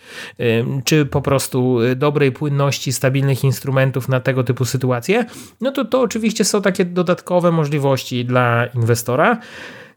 czy 0.85 1.05
po 1.05 1.21
prostu 1.21 1.81
y, 1.81 1.95
dobrej 1.95 2.31
płynności, 2.31 2.93
stabilnych 2.93 3.43
instrumentów 3.43 4.09
na 4.09 4.19
tego 4.19 4.43
typu 4.45 4.65
sytuacje, 4.65 5.25
no 5.61 5.71
to 5.71 5.85
to 5.85 6.01
oczywiście 6.01 6.43
są 6.43 6.61
takie 6.61 6.85
dodatkowe 6.85 7.51
możliwości 7.51 8.25
dla 8.25 8.65
inwestora. 8.65 9.39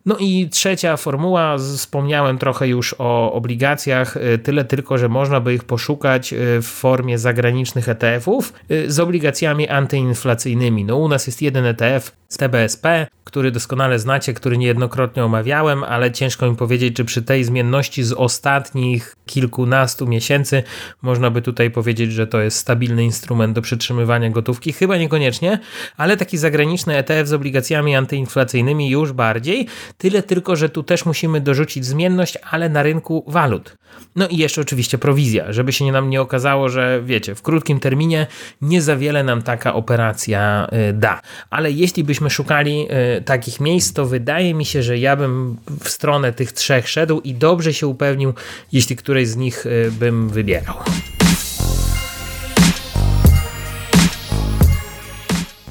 No 0.07 0.17
i 0.21 0.49
trzecia 0.49 0.97
formuła, 0.97 1.59
wspomniałem 1.59 2.39
trochę 2.39 2.69
już 2.69 2.95
o 2.99 3.33
obligacjach, 3.33 4.17
y, 4.17 4.39
tyle 4.39 4.65
tylko, 4.65 4.99
że 4.99 5.09
można 5.09 5.41
by 5.41 5.55
ich 5.55 5.65
poszukać 5.65 6.33
y, 6.33 6.37
w 6.63 6.67
formie 6.67 7.19
zagranicznych 7.19 7.89
ETF-ów 7.89 8.53
y, 8.71 8.93
z 8.93 9.01
obligacjami 9.01 9.69
antyinflacyjnymi. 9.69 10.85
No 10.85 10.97
u 10.97 11.09
nas 11.09 11.27
jest 11.27 11.43
jeden 11.43 11.65
ETF 11.67 12.13
z 12.29 12.37
TBSP, 12.37 13.07
który 13.25 13.51
doskonale 13.51 13.99
znacie, 13.99 14.35
który 14.35 14.59
niejednokrotnie 14.59 15.25
omawiałem, 15.25 15.85
ale 15.85 16.13
ciężko 16.13 16.51
mi 16.51 16.57
powiedzieć, 16.57 16.97
czy 16.97 17.05
przy 17.05 17.23
tej 17.23 17.45
zmienności 17.45 18.03
z 18.03 18.13
ostatnich 18.13 19.17
kilkunastu 19.27 20.07
miesięcy 20.07 20.63
można 21.03 21.31
by 21.31 21.43
tutaj 21.43 21.71
powiedzieć, 21.71 22.13
że 22.13 22.27
to 22.27 22.41
jest 22.41 22.57
stabilny 22.57 23.05
instrument 23.05 23.55
do 23.55 23.63
przytrzymywania 23.63 24.31
gotówki. 24.31 24.73
Chyba 24.73 24.97
niekoniecznie, 24.97 25.59
ale 25.97 26.17
taki 26.17 26.39
zagraniczny 26.39 26.97
ETF 26.97 27.29
z 27.29 27.33
obligacjami 27.33 27.97
antyinflacyjnymi 27.97 28.91
już 28.91 29.13
bardziej. 29.13 29.67
Tyle 29.99 30.23
tylko, 30.23 30.57
że 30.57 30.69
tu 30.69 30.83
też 30.83 31.07
musimy 31.07 31.41
dorzucić 31.41 31.85
zmienność, 31.85 32.39
ale 32.51 32.69
na 32.69 32.83
rynku 32.83 33.25
walut. 33.27 33.77
No 34.17 34.29
i 34.29 34.37
jeszcze 34.37 34.61
oczywiście 34.61 34.99
prowizja, 34.99 35.53
żeby 35.53 35.73
się 35.73 35.93
nam 35.93 36.11
nie 36.11 36.21
okazało, 36.21 36.69
że 36.69 37.03
wiecie, 37.05 37.35
w 37.35 37.43
krótkim 37.43 37.81
terminie 37.81 38.27
nie 38.61 38.83
za 38.83 38.97
wiele 38.97 39.25
nam 39.25 39.43
taka 39.43 39.75
operacja 39.75 40.69
y, 40.91 40.93
da. 40.93 41.21
Ale 41.51 41.73
jeśli 41.73 42.05
byśmy 42.05 42.18
szukali 42.31 42.87
y, 43.19 43.23
takich 43.23 43.61
miejsc, 43.61 43.93
to 43.93 44.07
wydaje 44.07 44.55
mi 44.55 44.65
się, 44.65 44.83
że 44.83 44.99
ja 44.99 45.17
bym 45.17 45.57
w 45.85 45.89
stronę 45.89 46.33
tych 46.33 46.53
trzech 46.53 46.89
szedł 46.89 47.21
i 47.21 47.35
dobrze 47.35 47.75
się 47.75 47.87
upewnił, 47.87 48.33
jeśli 48.73 48.97
któreś 48.97 49.29
z 49.29 49.37
nich 49.37 49.67
y, 49.67 49.93
bym 49.99 50.29
wybierał. 50.29 50.75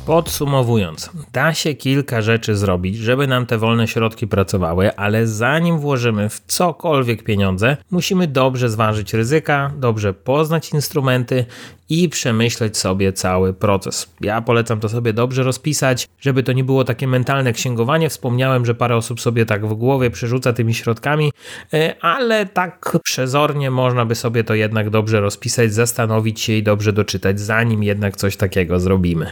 Podsumowując, 0.07 1.09
da 1.33 1.53
się 1.53 1.73
kilka 1.73 2.21
rzeczy 2.21 2.55
zrobić, 2.55 2.97
żeby 2.97 3.27
nam 3.27 3.45
te 3.45 3.57
wolne 3.57 3.87
środki 3.87 4.27
pracowały, 4.27 4.95
ale 4.95 5.27
zanim 5.27 5.79
włożymy 5.79 6.29
w 6.29 6.39
cokolwiek 6.47 7.23
pieniądze, 7.23 7.77
musimy 7.91 8.27
dobrze 8.27 8.69
zważyć 8.69 9.13
ryzyka, 9.13 9.71
dobrze 9.77 10.13
poznać 10.13 10.73
instrumenty 10.73 11.45
i 11.89 12.09
przemyśleć 12.09 12.77
sobie 12.77 13.13
cały 13.13 13.53
proces. 13.53 14.13
Ja 14.21 14.41
polecam 14.41 14.79
to 14.79 14.89
sobie 14.89 15.13
dobrze 15.13 15.43
rozpisać, 15.43 16.07
żeby 16.19 16.43
to 16.43 16.53
nie 16.53 16.63
było 16.63 16.83
takie 16.83 17.07
mentalne 17.07 17.53
księgowanie. 17.53 18.09
Wspomniałem, 18.09 18.65
że 18.65 18.75
parę 18.75 18.95
osób 18.95 19.21
sobie 19.21 19.45
tak 19.45 19.67
w 19.67 19.73
głowie 19.73 20.09
przerzuca 20.09 20.53
tymi 20.53 20.73
środkami, 20.73 21.31
e, 21.73 21.95
ale 22.01 22.45
tak 22.45 22.97
przezornie 23.03 23.71
można 23.71 24.05
by 24.05 24.15
sobie 24.15 24.43
to 24.43 24.53
jednak 24.53 24.89
dobrze 24.89 25.21
rozpisać, 25.21 25.73
zastanowić 25.73 26.41
się 26.41 26.53
i 26.53 26.63
dobrze 26.63 26.93
doczytać, 26.93 27.39
zanim 27.39 27.83
jednak 27.83 28.17
coś 28.17 28.37
takiego 28.37 28.79
zrobimy. 28.79 29.31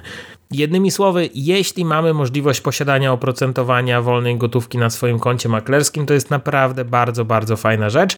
Jednymi 0.51 0.91
słowy, 0.91 1.29
jeśli 1.33 1.85
mamy 1.85 2.13
możliwość 2.13 2.61
posiadania 2.61 3.13
oprocentowania 3.13 4.01
wolnej 4.01 4.37
gotówki 4.37 4.77
na 4.77 4.89
swoim 4.89 5.19
koncie 5.19 5.49
maklerskim, 5.49 6.05
to 6.05 6.13
jest 6.13 6.29
naprawdę 6.29 6.85
bardzo, 6.85 7.25
bardzo 7.25 7.57
fajna 7.57 7.89
rzecz. 7.89 8.15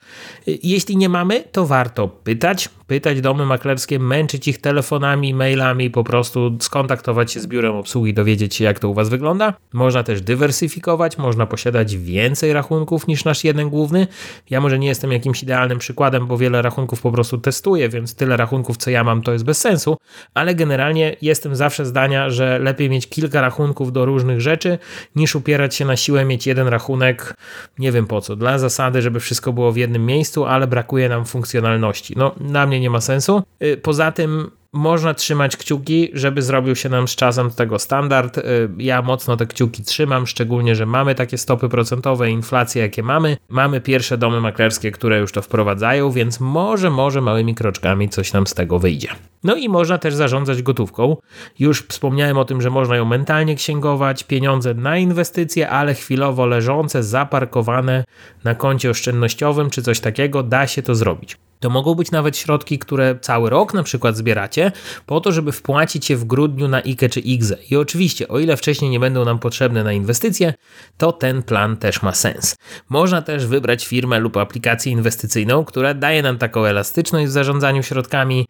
Jeśli 0.48 0.98
nie 0.98 1.10
mamy, 1.10 1.44
to 1.52 1.66
warto 1.66 2.08
pytać, 2.08 2.70
pytać 2.88 3.22
domy 3.22 3.46
maklerskie, 3.46 4.00
męczyć 4.00 4.27
ich 4.34 4.62
telefonami, 4.62 5.34
mailami, 5.34 5.90
po 5.90 6.04
prostu 6.04 6.58
skontaktować 6.60 7.32
się 7.32 7.40
z 7.40 7.48
biurem 7.48 7.76
obsługi, 7.76 8.14
dowiedzieć 8.14 8.56
się, 8.56 8.64
jak 8.64 8.80
to 8.80 8.90
u 8.90 8.94
Was 8.94 9.10
wygląda. 9.10 9.54
Można 9.74 10.04
też 10.04 10.22
dywersyfikować, 10.22 11.18
można 11.18 11.46
posiadać 11.46 11.98
więcej 11.98 12.54
rachunków 12.54 13.08
niż 13.08 13.26
nasz 13.26 13.44
jeden 13.44 13.70
główny. 13.70 14.08
Ja 14.50 14.62
może 14.62 14.80
nie 14.80 14.88
jestem 14.88 15.12
jakimś 15.12 15.44
idealnym 15.44 15.80
przykładem, 15.80 16.28
bo 16.28 16.38
wiele 16.38 16.62
rachunków 16.62 17.02
po 17.02 17.12
prostu 17.12 17.38
testuję, 17.38 17.90
więc 17.90 18.16
tyle 18.16 18.38
rachunków, 18.38 18.78
co 18.78 18.90
ja 18.90 19.04
mam, 19.04 19.22
to 19.22 19.34
jest 19.34 19.46
bez 19.46 19.58
sensu, 19.58 19.98
ale 20.34 20.56
generalnie 20.56 21.16
jestem 21.22 21.56
zawsze 21.56 21.86
zdania, 21.86 22.30
że 22.30 22.60
lepiej 22.60 22.90
mieć 22.90 23.10
kilka 23.10 23.42
rachunków 23.42 23.92
do 23.92 24.06
różnych 24.06 24.42
rzeczy, 24.42 24.78
niż 25.16 25.36
upierać 25.36 25.76
się 25.76 25.86
na 25.86 25.96
siłę 25.96 26.26
mieć 26.26 26.48
jeden 26.48 26.68
rachunek, 26.68 27.34
nie 27.80 27.92
wiem 27.92 28.08
po 28.08 28.22
co, 28.22 28.36
dla 28.36 28.60
zasady, 28.60 29.02
żeby 29.02 29.20
wszystko 29.20 29.54
było 29.54 29.72
w 29.72 29.78
jednym 29.78 30.06
miejscu, 30.06 30.46
ale 30.46 30.68
brakuje 30.68 31.10
nam 31.10 31.26
funkcjonalności. 31.26 32.14
No, 32.18 32.36
na 32.40 32.66
mnie 32.66 32.80
nie 32.80 32.90
ma 32.90 33.02
sensu. 33.02 33.44
Y, 33.64 33.78
poza 33.78 34.12
tym 34.18 34.52
można 34.74 35.14
trzymać 35.14 35.58
kciuki, 35.58 36.10
żeby 36.14 36.42
zrobił 36.42 36.76
się 36.76 36.90
nam 36.90 37.08
z 37.08 37.16
czasem 37.16 37.52
tego 37.52 37.80
standard. 37.80 38.38
Y, 38.38 38.44
ja 38.78 39.02
mocno 39.02 39.38
te 39.38 39.46
kciuki 39.46 39.84
trzymam, 39.84 40.28
szczególnie, 40.28 40.76
że 40.76 40.86
mamy 40.86 41.16
takie 41.16 41.38
stopy 41.38 41.70
procentowe, 41.70 42.30
inflacje 42.30 42.82
jakie 42.82 43.04
mamy. 43.04 43.38
Mamy 43.50 43.82
pierwsze 43.82 44.18
domy 44.18 44.42
maklerskie, 44.42 44.92
które 44.92 45.20
już 45.20 45.32
to 45.32 45.42
wprowadzają, 45.42 46.12
więc 46.12 46.40
może, 46.40 46.90
może 46.90 47.22
małymi 47.22 47.56
kroczkami 47.56 48.10
coś 48.10 48.34
nam 48.34 48.48
z 48.48 48.54
tego 48.54 48.80
wyjdzie. 48.80 49.10
No 49.44 49.56
i 49.56 49.70
można 49.70 49.98
też 49.98 50.16
zarządzać 50.16 50.62
gotówką. 50.62 51.18
Już 51.60 51.82
wspomniałem 51.82 52.38
o 52.38 52.46
tym, 52.46 52.62
że 52.62 52.70
można 52.70 52.96
ją 52.96 53.06
mentalnie 53.06 53.56
księgować, 53.56 54.24
pieniądze 54.24 54.74
na 54.74 54.98
inwestycje, 54.98 55.70
ale 55.70 55.94
chwilowo 55.94 56.46
leżące, 56.46 57.04
zaparkowane 57.04 58.04
na 58.44 58.56
koncie 58.56 58.90
oszczędnościowym 58.90 59.70
czy 59.70 59.82
coś 59.82 60.00
takiego, 60.00 60.44
da 60.44 60.68
się 60.68 60.84
to 60.84 60.96
zrobić. 60.96 61.38
To 61.60 61.70
mogą 61.70 61.96
być 61.96 62.12
nawet 62.12 62.38
środki, 62.38 62.80
które 62.80 63.20
cały 63.22 63.50
rok 63.50 63.74
na 63.74 63.84
przykład 63.84 64.18
zbieracie, 64.18 64.72
po 65.06 65.22
to, 65.22 65.32
żeby 65.32 65.52
wpłacić 65.52 66.10
je 66.10 66.18
w 66.18 66.26
grudniu 66.26 66.68
na 66.68 66.78
IKE 66.78 67.10
czy 67.10 67.20
IGZE. 67.20 67.58
I 67.72 67.76
oczywiście, 67.76 68.28
o 68.28 68.40
ile 68.40 68.58
wcześniej 68.58 68.92
nie 68.92 69.00
będą 69.00 69.26
nam 69.26 69.40
potrzebne 69.40 69.84
na 69.84 69.94
inwestycje, 69.94 70.54
to 70.98 71.12
ten 71.12 71.44
plan 71.44 71.78
też 71.78 72.02
ma 72.02 72.14
sens. 72.14 72.56
Można 72.90 73.22
też 73.22 73.46
wybrać 73.46 73.86
firmę 73.88 74.20
lub 74.20 74.38
aplikację 74.38 74.92
inwestycyjną, 74.92 75.66
która 75.66 75.94
daje 75.94 76.22
nam 76.22 76.38
taką 76.38 76.66
elastyczność 76.66 77.28
w 77.28 77.32
zarządzaniu 77.32 77.84
środkami 77.84 78.48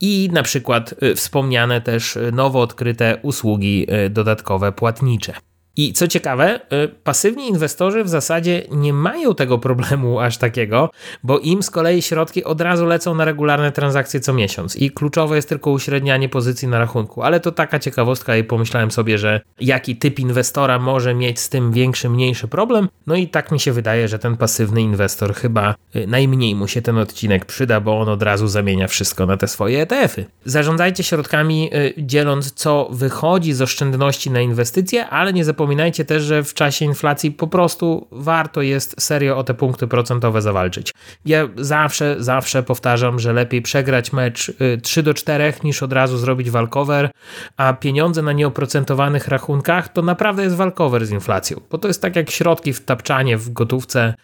i 0.00 0.28
na 0.32 0.42
przykład 0.42 0.94
y, 1.02 1.14
wspomniane 1.14 1.80
też 1.80 2.16
y, 2.16 2.32
nowo 2.32 2.60
odkryte 2.60 3.18
usługi 3.22 3.86
y, 4.06 4.10
dodatkowe 4.10 4.72
płatnicze. 4.72 5.51
I 5.76 5.92
co 5.92 6.08
ciekawe, 6.08 6.60
y, 6.84 6.88
pasywni 7.04 7.48
inwestorzy 7.48 8.04
w 8.04 8.08
zasadzie 8.08 8.62
nie 8.70 8.92
mają 8.92 9.34
tego 9.34 9.58
problemu 9.58 10.20
aż 10.20 10.38
takiego, 10.38 10.90
bo 11.22 11.38
im 11.38 11.62
z 11.62 11.70
kolei 11.70 12.02
środki 12.02 12.44
od 12.44 12.60
razu 12.60 12.86
lecą 12.86 13.14
na 13.14 13.24
regularne 13.24 13.72
transakcje 13.72 14.20
co 14.20 14.32
miesiąc 14.32 14.76
i 14.76 14.90
kluczowe 14.90 15.36
jest 15.36 15.48
tylko 15.48 15.70
uśrednianie 15.70 16.28
pozycji 16.28 16.68
na 16.68 16.78
rachunku. 16.78 17.22
Ale 17.22 17.40
to 17.40 17.52
taka 17.52 17.78
ciekawostka 17.78 18.36
i 18.36 18.44
pomyślałem 18.44 18.90
sobie, 18.90 19.18
że 19.18 19.40
jaki 19.60 19.96
typ 19.96 20.18
inwestora 20.18 20.78
może 20.78 21.14
mieć 21.14 21.40
z 21.40 21.48
tym 21.48 21.72
większy, 21.72 22.08
mniejszy 22.08 22.48
problem. 22.48 22.88
No 23.06 23.14
i 23.14 23.28
tak 23.28 23.52
mi 23.52 23.60
się 23.60 23.72
wydaje, 23.72 24.08
że 24.08 24.18
ten 24.18 24.36
pasywny 24.36 24.82
inwestor 24.82 25.34
chyba 25.34 25.74
y, 25.96 26.06
najmniej 26.06 26.54
mu 26.54 26.68
się 26.68 26.82
ten 26.82 26.98
odcinek 26.98 27.44
przyda, 27.44 27.80
bo 27.80 28.00
on 28.00 28.08
od 28.08 28.22
razu 28.22 28.48
zamienia 28.48 28.88
wszystko 28.88 29.26
na 29.26 29.36
te 29.36 29.48
swoje 29.48 29.82
ETF-y. 29.82 30.24
Zarządzajcie 30.44 31.02
środkami 31.02 31.70
y, 31.74 31.94
dzieląc 31.98 32.52
co 32.52 32.88
wychodzi 32.90 33.52
z 33.52 33.62
oszczędności 33.62 34.30
na 34.30 34.40
inwestycje, 34.40 35.08
ale 35.08 35.32
nie 35.32 35.44
zapominajcie 35.44 35.61
zapominajcie 35.62 36.04
też, 36.04 36.22
że 36.22 36.44
w 36.44 36.54
czasie 36.54 36.84
inflacji 36.84 37.30
po 37.30 37.46
prostu 37.46 38.08
warto 38.10 38.62
jest 38.62 39.02
serio 39.02 39.36
o 39.36 39.44
te 39.44 39.54
punkty 39.54 39.86
procentowe 39.86 40.42
zawalczyć. 40.42 40.92
Ja 41.24 41.48
zawsze, 41.56 42.16
zawsze 42.18 42.62
powtarzam, 42.62 43.18
że 43.18 43.32
lepiej 43.32 43.62
przegrać 43.62 44.12
mecz 44.12 44.52
3 44.82 45.00
y, 45.00 45.02
do 45.02 45.14
4 45.14 45.52
niż 45.64 45.82
od 45.82 45.92
razu 45.92 46.18
zrobić 46.18 46.50
walkover, 46.50 47.10
a 47.56 47.72
pieniądze 47.72 48.22
na 48.22 48.32
nieoprocentowanych 48.32 49.28
rachunkach 49.28 49.88
to 49.88 50.02
naprawdę 50.02 50.42
jest 50.42 50.56
walkover 50.56 51.06
z 51.06 51.10
inflacją, 51.10 51.60
bo 51.70 51.78
to 51.78 51.88
jest 51.88 52.02
tak 52.02 52.16
jak 52.16 52.30
środki 52.30 52.72
w 52.72 52.84
tapczanie 52.84 53.36
w 53.36 53.52
gotówce 53.52 54.14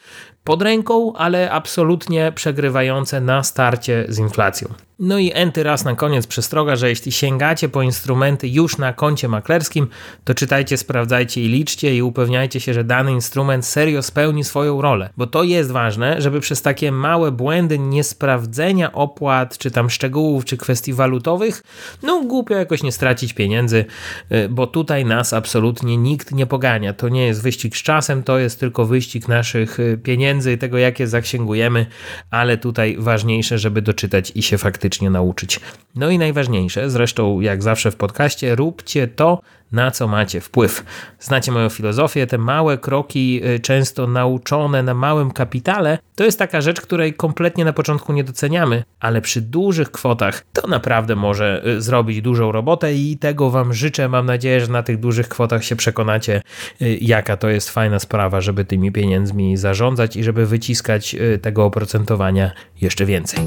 pod 0.45 0.63
ręką, 0.63 1.13
ale 1.17 1.51
absolutnie 1.51 2.33
przegrywające 2.35 3.21
na 3.21 3.43
starcie 3.43 4.05
z 4.09 4.19
inflacją. 4.19 4.69
No 4.99 5.19
i 5.19 5.31
enty 5.35 5.63
raz 5.63 5.85
na 5.85 5.95
koniec 5.95 6.27
przestroga, 6.27 6.77
że 6.77 6.89
jeśli 6.89 7.13
sięgacie 7.13 7.69
po 7.69 7.83
instrumenty 7.83 8.49
już 8.49 8.79
na 8.79 8.93
koncie 8.93 9.29
maklerskim, 9.29 9.89
to 10.25 10.35
czytajcie, 10.35 10.77
sprawdzajcie 10.77 11.43
i 11.43 11.49
liczcie 11.49 11.97
i 11.97 12.03
upewniajcie 12.03 12.61
się, 12.61 12.75
że 12.75 12.85
dany 12.85 13.13
instrument 13.13 13.67
serio 13.67 14.03
spełni 14.03 14.45
swoją 14.45 14.83
rolę, 14.83 15.11
bo 15.17 15.27
to 15.27 15.43
jest 15.43 15.71
ważne, 15.71 16.23
żeby 16.23 16.41
przez 16.41 16.63
takie 16.63 16.93
małe 16.93 17.33
błędy 17.33 17.79
niesprawdzenia 17.79 18.93
opłat, 18.93 19.59
czy 19.59 19.71
tam 19.71 19.91
szczegółów, 19.91 20.45
czy 20.45 20.57
kwestii 20.57 20.93
walutowych, 20.93 21.63
no 22.03 22.23
głupio 22.23 22.55
jakoś 22.55 22.83
nie 22.83 22.93
stracić 22.93 23.33
pieniędzy, 23.33 23.85
y, 24.33 24.49
bo 24.49 24.67
tutaj 24.67 25.05
nas 25.05 25.33
absolutnie 25.33 25.97
nikt 25.97 26.33
nie 26.33 26.47
pogania. 26.47 26.93
To 26.93 27.09
nie 27.09 27.27
jest 27.27 27.43
wyścig 27.43 27.77
z 27.77 27.83
czasem, 27.83 28.23
to 28.23 28.39
jest 28.39 28.61
tylko 28.61 28.85
wyścig 28.85 29.29
naszych 29.29 29.81
y, 29.81 30.01
pieniędzy 30.29 30.59
tego, 30.59 30.79
jakie 30.79 31.07
zaksięgujemy, 31.07 31.87
ale 32.31 32.59
tutaj 32.59 32.97
ważniejsze, 32.99 33.59
żeby 33.59 33.83
doczytać 33.83 34.33
i 34.35 34.43
się 34.43 34.59
faktycznie 34.59 34.99
faktycznie 34.99 35.11
nauczyć. 35.11 35.61
No 35.95 36.11
i 36.11 36.19
najważniejsze, 36.19 36.91
zresztą 36.91 37.41
jak 37.41 37.63
zawsze 37.63 37.91
w 37.91 37.97
podcaście, 37.97 38.55
róbcie 38.55 39.09
to, 39.09 39.41
na 39.73 39.91
co 39.91 40.09
macie 40.09 40.41
wpływ. 40.41 40.85
Znacie 41.21 41.53
moją 41.53 41.69
filozofię, 41.69 42.27
te 42.27 42.39
małe 42.39 42.79
kroki, 42.79 43.41
y, 43.45 43.61
często 43.61 44.07
nauczone 44.07 44.83
na 44.83 44.95
małym 44.95 45.31
kapitale, 45.31 45.99
to 46.15 46.25
jest 46.25 46.39
taka 46.39 46.61
rzecz, 46.61 46.81
której 46.81 47.15
kompletnie 47.15 47.65
na 47.65 47.73
początku 47.73 48.13
nie 48.13 48.25
doceniamy, 48.25 48.85
ale 49.01 49.21
przy 49.21 49.41
dużych 49.41 49.91
kwotach 49.91 50.45
to 50.53 50.69
naprawdę 50.69 51.17
może 51.17 51.63
y, 51.67 51.83
zrobić 51.83 52.23
dużą 52.23 52.53
robotę 52.53 52.95
i 52.95 53.19
tego 53.19 53.51
Wam 53.51 53.75
życzę. 53.75 54.09
Mam 54.09 54.27
nadzieję, 54.27 54.61
że 54.61 54.73
na 54.73 54.83
tych 54.83 55.01
dużych 55.01 55.29
kwotach 55.29 55.65
się 55.65 55.77
przekonacie, 55.77 56.43
y, 56.83 56.99
jaka 57.01 57.37
to 57.37 57.49
jest 57.49 57.71
fajna 57.71 57.99
sprawa, 57.99 58.41
żeby 58.41 58.65
tymi 58.65 58.93
pieniędzmi 58.93 59.57
zarządzać 59.57 60.17
i 60.19 60.25
żeby 60.25 60.47
wyciskać 60.47 61.17
tego 61.43 61.65
oprocentowania 61.65 62.51
jeszcze 62.81 63.07
więcej. 63.07 63.41